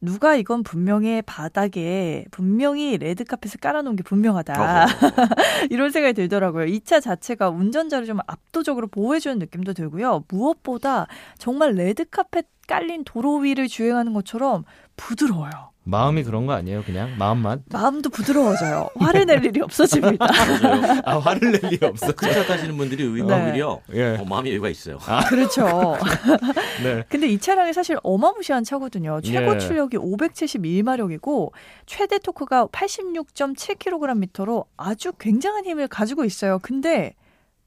누가 0.00 0.34
이건 0.34 0.62
분명히 0.64 1.22
바닥에 1.22 2.24
분명히 2.32 2.98
레드 2.98 3.22
카펫을 3.24 3.60
깔아놓은 3.60 3.94
게 3.96 4.02
분명하다. 4.02 4.84
어, 4.84 4.86
이런 5.70 5.90
생각이 5.90 6.14
들더라고요. 6.14 6.64
이차 6.66 6.98
자체가 7.00 7.50
운전자를 7.50 8.06
좀 8.06 8.18
압도적으로 8.26 8.88
보호해주는 8.88 9.38
느낌도 9.38 9.74
들고요. 9.74 10.24
무엇보다 10.28 11.06
정말 11.38 11.74
레드 11.74 12.04
카펫 12.04 12.46
깔린 12.66 13.04
도로 13.04 13.36
위를 13.38 13.68
주행하는 13.68 14.12
것처럼 14.12 14.64
부드러워요. 14.96 15.71
마음이 15.84 16.22
그런 16.22 16.46
거 16.46 16.52
아니에요? 16.52 16.84
그냥 16.84 17.16
마음만? 17.18 17.64
마음도 17.72 18.08
부드러워져요. 18.08 18.88
화를 18.96 19.26
낼 19.26 19.44
일이 19.44 19.60
없어집니다. 19.60 20.24
아 21.04 21.18
화를 21.18 21.50
낼 21.52 21.72
일이 21.72 21.84
없어. 21.84 22.12
큰차 22.12 22.44
타시는 22.46 22.76
분들이 22.76 23.02
의- 23.04 23.24
네. 23.24 23.50
오히려 23.50 23.80
예. 23.92 24.16
어, 24.16 24.24
마음이 24.24 24.50
여유가 24.50 24.68
있어요. 24.68 24.98
그렇죠. 25.28 25.98
네. 26.84 27.02
근데 27.08 27.26
이 27.28 27.38
차량이 27.38 27.72
사실 27.72 27.98
어마무시한 28.04 28.62
차거든요. 28.62 29.20
최고 29.22 29.54
예. 29.54 29.58
출력이 29.58 29.96
571마력이고 29.98 31.50
최대 31.86 32.18
토크가 32.18 32.66
86.7kgm로 32.66 34.66
아주 34.76 35.12
굉장한 35.18 35.64
힘을 35.66 35.88
가지고 35.88 36.24
있어요. 36.24 36.60
근데 36.62 37.14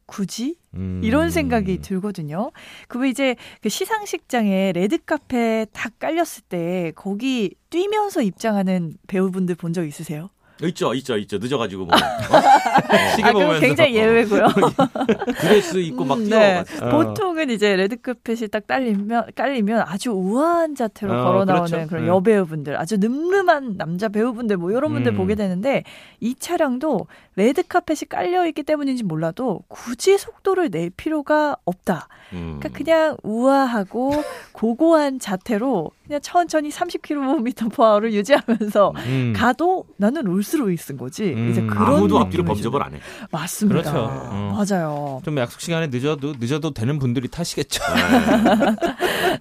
굳이 0.08 0.58
음. 0.76 1.02
이런 1.04 1.30
생각이 1.32 1.80
들거든요. 1.82 2.52
그왜 2.88 3.10
이제 3.10 3.36
그 3.62 3.70
시상식장에 3.70 4.72
레드카페 4.74 5.68
딱 5.74 5.98
깔렸을 6.00 6.44
때 6.48 6.92
거기 6.96 7.56
뛰면서 7.70 8.22
입장하는 8.22 8.94
배우분들 9.08 9.56
본 9.56 9.74
적 9.74 9.86
있으세요? 9.86 10.30
있죠, 10.64 10.94
있죠, 10.94 11.18
있죠. 11.18 11.38
늦어가지고 11.38 11.86
뭐 11.86 11.96
시계 13.16 13.28
아, 13.28 13.34
그건 13.34 13.48
보면서. 13.48 13.60
굉장히 13.60 13.96
예외고요. 13.96 14.48
드레스 15.42 15.78
입고 15.78 16.06
막 16.06 16.18
음, 16.18 16.26
뛰어. 16.26 16.40
네. 16.40 16.64
어. 16.82 16.90
보통은 16.90 17.50
이제 17.50 17.76
레드카펫이 17.76 18.48
딱 18.48 18.66
깔리면 18.66 19.32
깔리면 19.36 19.84
아주 19.86 20.12
우아한 20.12 20.76
자태로 20.76 21.12
어, 21.14 21.24
걸어 21.24 21.46
나오는 21.46 21.66
그렇죠. 21.66 21.88
그런 21.88 22.04
네. 22.04 22.10
여배우분들, 22.10 22.78
아주 22.80 22.98
늠름한 22.98 23.76
남자 23.78 24.08
배우분들 24.08 24.58
뭐 24.58 24.72
이런 24.72 24.94
분들 24.94 25.14
음. 25.14 25.18
보게 25.18 25.36
되는데 25.36 25.84
이 26.22 26.36
차량도 26.36 27.08
레드카펫이 27.36 28.08
깔려 28.10 28.48
있기 28.48 28.64
때문인지 28.64 29.04
몰라도 29.04 29.62
굳이 29.68 30.18
속도를 30.18 30.70
낼 30.72 30.90
필요가 30.90 31.58
없다. 31.66 32.08
음. 32.32 32.60
그러니까 32.60 32.70
그냥 32.70 33.18
우아하고 33.24 34.12
고고한 34.54 35.20
자태로 35.20 35.92
그냥 36.06 36.22
천천히 36.22 36.70
30km/h를 36.70 38.14
유지하면서 38.14 38.94
음. 38.98 39.34
가도 39.36 39.86
나는 39.98 40.24
롤스로이스인 40.24 40.98
거지. 40.98 41.26
이제 41.50 41.62
음. 41.62 41.68
그런 41.68 41.96
아무도 41.96 42.20
앞뒤로 42.20 42.44
범접을. 42.44 42.82
안 42.84 42.94
해. 42.94 43.00
맞습니다. 43.32 43.82
그렇죠. 43.82 44.08
어. 44.12 44.66
맞아요. 44.70 45.22
좀 45.24 45.38
약속 45.38 45.62
시간에 45.62 45.88
늦어도 45.88 46.34
늦어도 46.40 46.72
되는 46.72 47.00
분들이 47.00 47.28
타시겠죠. 47.28 47.82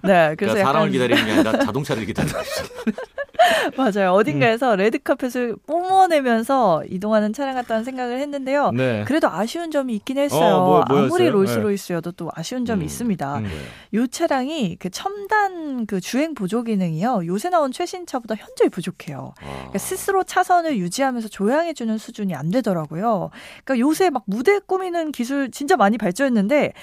네, 0.03 0.35
그래서 0.37 0.53
그러니까 0.53 0.59
약간 0.59 0.65
사람을 0.65 0.89
기다리는 0.91 1.25
게 1.25 1.31
아니라 1.31 1.59
자동차를 1.59 2.05
기다리는 2.05 2.35
거죠. 2.35 2.49
맞아요. 3.77 4.11
어딘가에서 4.13 4.75
레드카펫을 4.75 5.55
뿜어내면서 5.65 6.83
이동하는 6.89 7.33
차량 7.33 7.55
같다는 7.55 7.83
생각을 7.83 8.19
했는데요. 8.19 8.71
네. 8.71 9.03
그래도 9.05 9.27
아쉬운 9.29 9.71
점이 9.71 9.95
있긴 9.95 10.17
했어요. 10.17 10.55
어, 10.55 10.65
뭐-? 10.65 10.83
아무리 10.87 11.29
롤스로이스여도 11.29 12.13
또 12.13 12.31
아쉬운 12.33 12.65
점이 12.65 12.83
음. 12.83 12.85
있습니다. 12.85 13.37
음. 13.37 13.45
이 13.93 14.07
차량이 14.09 14.77
그 14.79 14.89
첨단 14.89 15.85
그 15.85 15.99
주행 15.99 16.33
보조 16.33 16.63
기능이요. 16.63 17.23
요새 17.25 17.49
나온 17.49 17.71
최신 17.71 18.05
차보다 18.05 18.35
현저히 18.35 18.69
부족해요. 18.69 19.33
아. 19.41 19.45
그러니까 19.45 19.79
스스로 19.79 20.23
차선을 20.23 20.77
유지하면서 20.77 21.27
조향해주는 21.29 21.97
수준이 21.97 22.35
안 22.35 22.49
되더라고요. 22.49 23.29
그러니까 23.63 23.79
요새 23.79 24.09
막 24.09 24.23
무대 24.25 24.59
꾸미는 24.59 25.11
기술 25.11 25.51
진짜 25.51 25.75
많이 25.75 25.97
발전했는데 25.97 26.73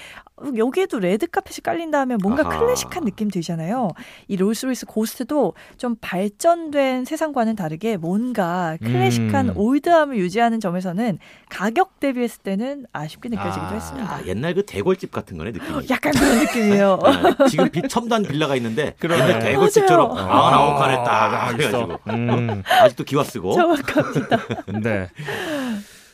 여기에도 0.57 0.99
레드 0.99 1.27
카펫이 1.27 1.57
깔린다 1.63 1.99
하면 2.01 2.19
뭔가 2.21 2.43
아하. 2.47 2.59
클래식한 2.59 3.05
느낌 3.05 3.29
들잖아요. 3.29 3.89
이 4.27 4.35
롤스로이스 4.35 4.85
고스트도 4.87 5.53
좀 5.77 5.95
발전 6.01 6.52
된 6.71 7.03
세상과는 7.05 7.55
다르게 7.55 7.97
뭔가 7.97 8.77
클래식한 8.83 9.49
음. 9.49 9.57
올드함을 9.57 10.17
유지하는 10.17 10.59
점에서는 10.59 11.19
가격 11.49 11.99
대비했을 11.99 12.41
때는 12.43 12.85
아쉽게 12.93 13.29
느껴지기도 13.29 13.65
아, 13.65 13.73
했습니다. 13.73 14.13
아, 14.15 14.21
옛날 14.25 14.53
그 14.53 14.65
대궐집 14.65 15.11
같은 15.11 15.37
거네 15.37 15.51
느낌이. 15.51 15.87
약간 15.89 16.11
그런 16.13 16.39
느낌이에요. 16.39 16.99
네, 17.39 17.45
지금 17.49 17.69
최첨단 17.69 18.23
빌라가 18.23 18.55
있는데 18.55 18.95
그러네. 18.99 19.23
옛날 19.27 19.39
대궐집처럼. 19.39 20.11
아흔아홉 20.17 20.79
칸에 20.79 20.95
딱 21.03 21.33
아, 21.33 21.47
해가지고 21.49 21.99
음. 22.09 22.63
아직도 22.81 23.03
기와 23.03 23.23
쓰고. 23.23 23.53
정확합니다. 23.53 24.37
네. 24.81 25.09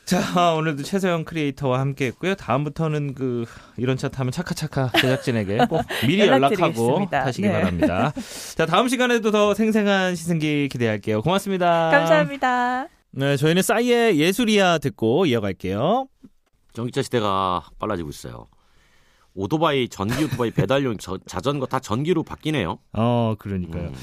자, 0.10 0.18
오늘도 0.58 0.82
최서영 0.84 1.24
크리에이터와 1.26 1.80
함께 1.80 2.08
했고요. 2.08 2.34
다음부터는 2.34 3.14
그 3.14 3.46
이런 3.78 3.96
차 3.96 4.10
타면 4.10 4.32
차카차카 4.32 4.92
제작진에게 5.00 5.58
꼭 5.70 5.82
미리 6.08 6.22
연락하고. 6.28 7.08
타시기 7.12 7.48
네. 7.48 7.54
바랍니다. 7.54 8.12
자, 8.56 8.66
다음 8.66 8.88
시간에도 8.88 9.30
더 9.30 9.54
생생한 9.54 10.16
시승기 10.16 10.70
기대할게요. 10.72 11.22
고맙습니다. 11.22 11.92
감사합니다. 11.92 12.88
네, 13.12 13.38
저희는 13.38 13.62
싸이의 13.62 14.18
예술이야 14.20 14.80
듣고 14.80 15.28
이어갈게요. 15.28 16.08
전기차 16.74 17.04
시대가 17.04 17.64
빨라지고 17.78 18.10
있어요. 18.10 18.48
오토바이, 19.36 19.90
전기 19.90 20.24
오토바이 20.24 20.50
배달용 20.50 20.98
저- 20.98 21.20
자전거 21.28 21.68
다 21.68 21.80
전기로 21.80 22.24
바뀌네요. 22.24 22.80
어, 22.94 23.36
그러니까요. 23.38 23.90
음. 23.90 23.94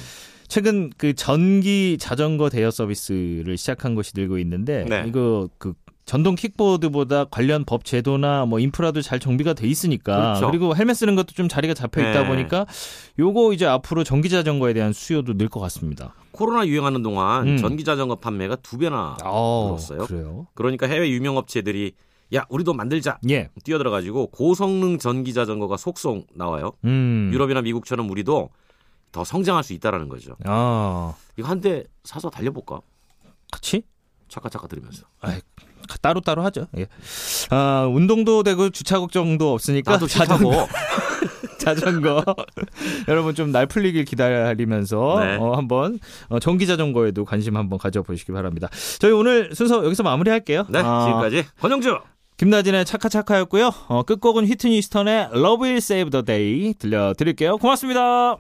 최근 0.47 0.91
그 0.97 1.15
전기 1.15 1.97
자전거 1.99 2.49
대여 2.49 2.71
서비스를 2.71 3.57
시작한 3.57 3.97
곳이 3.97 4.13
늘고 4.15 4.39
있는데 4.39 4.85
네. 4.89 5.05
이거 5.09 5.49
그 5.59 5.75
전동 6.07 6.37
킥보드보다 6.37 7.25
관련 7.25 7.65
법 7.65 7.85
제도나 7.85 8.47
뭐 8.47 8.61
인프라도 8.61 9.03
잘 9.03 9.19
정비가 9.19 9.55
돼 9.55 9.67
있으니까 9.67 10.17
그렇죠. 10.39 10.47
그리고 10.51 10.77
헬멧 10.77 10.97
쓰는 10.97 11.17
것도 11.17 11.33
좀 11.35 11.49
자리가 11.49 11.75
잡혀 11.75 12.01
있다 12.01 12.23
네. 12.23 12.29
보니까 12.29 12.65
요거 13.19 13.53
이제 13.53 13.67
앞으로 13.67 14.05
전기 14.05 14.29
자전거에 14.29 14.73
대한 14.73 14.93
수요도 14.93 15.35
늘 15.37 15.49
것 15.49 15.59
같습니다. 15.61 16.15
코로나 16.31 16.67
유행하는 16.67 17.03
동안 17.03 17.49
음. 17.49 17.57
전기 17.57 17.83
자전거 17.83 18.17
판매가 18.17 18.57
두 18.57 18.79
배나 18.79 19.17
어, 19.25 19.67
늘었어요. 19.71 20.07
그래요? 20.07 20.47
그러니까 20.55 20.87
해외 20.87 21.11
유명 21.11 21.37
업체들이 21.37 21.93
야 22.35 22.45
우리도 22.51 22.73
만들자 22.73 23.19
예. 23.29 23.51
뛰어들어가지고 23.65 24.29
고성능 24.29 24.99
전기 24.99 25.33
자전거가 25.35 25.77
속속 25.77 26.27
나와요. 26.35 26.73
음. 26.85 27.31
유럽이나 27.33 27.63
미국처럼 27.63 28.09
우리도 28.11 28.51
더 29.11 29.25
성장할 29.25 29.65
수 29.65 29.73
있다라는 29.73 30.09
거죠. 30.09 30.37
아, 30.45 31.15
이거 31.37 31.49
한 31.49 31.61
대 31.61 31.85
사서 32.05 32.29
달려볼까? 32.31 32.81
같이 33.51 33.83
차카차카 34.29 34.67
들으면서. 34.67 35.05
따로 36.01 36.21
따로 36.21 36.43
하죠. 36.45 36.67
예. 36.79 36.87
아, 37.51 37.89
운동도 37.91 38.43
되고 38.43 38.71
주차 38.71 38.99
걱정도 38.99 39.53
없으니까 39.53 39.93
나도 39.93 40.07
싫다고. 40.07 40.53
자전거 41.59 42.23
여러분 43.09 43.35
좀 43.35 43.51
날 43.53 43.67
풀리길 43.67 44.05
기다리면서 44.05 45.21
네. 45.21 45.37
어, 45.37 45.53
한번 45.57 45.99
어, 46.29 46.39
전기 46.39 46.67
자전거에도 46.67 47.25
관심 47.25 47.57
한번 47.57 47.79
가져보시기 47.79 48.33
바랍니다. 48.33 48.69
저희 48.99 49.13
오늘 49.13 49.55
순서 49.55 49.85
여기서 49.85 50.03
마무리할게요. 50.03 50.67
네, 50.69 50.81
아, 50.85 51.05
지금까지 51.07 51.45
권영주. 51.61 51.99
김나진의 52.37 52.85
차카차카였고요. 52.85 53.71
어, 53.89 54.03
끝곡은 54.03 54.47
휘트니 54.47 54.83
스턴의 54.83 55.31
Love 55.33 55.63
Will 55.65 55.77
Save 55.79 56.11
the 56.11 56.25
Day 56.25 56.75
들려드릴게요. 56.75 57.57
고맙습니다. 57.57 58.37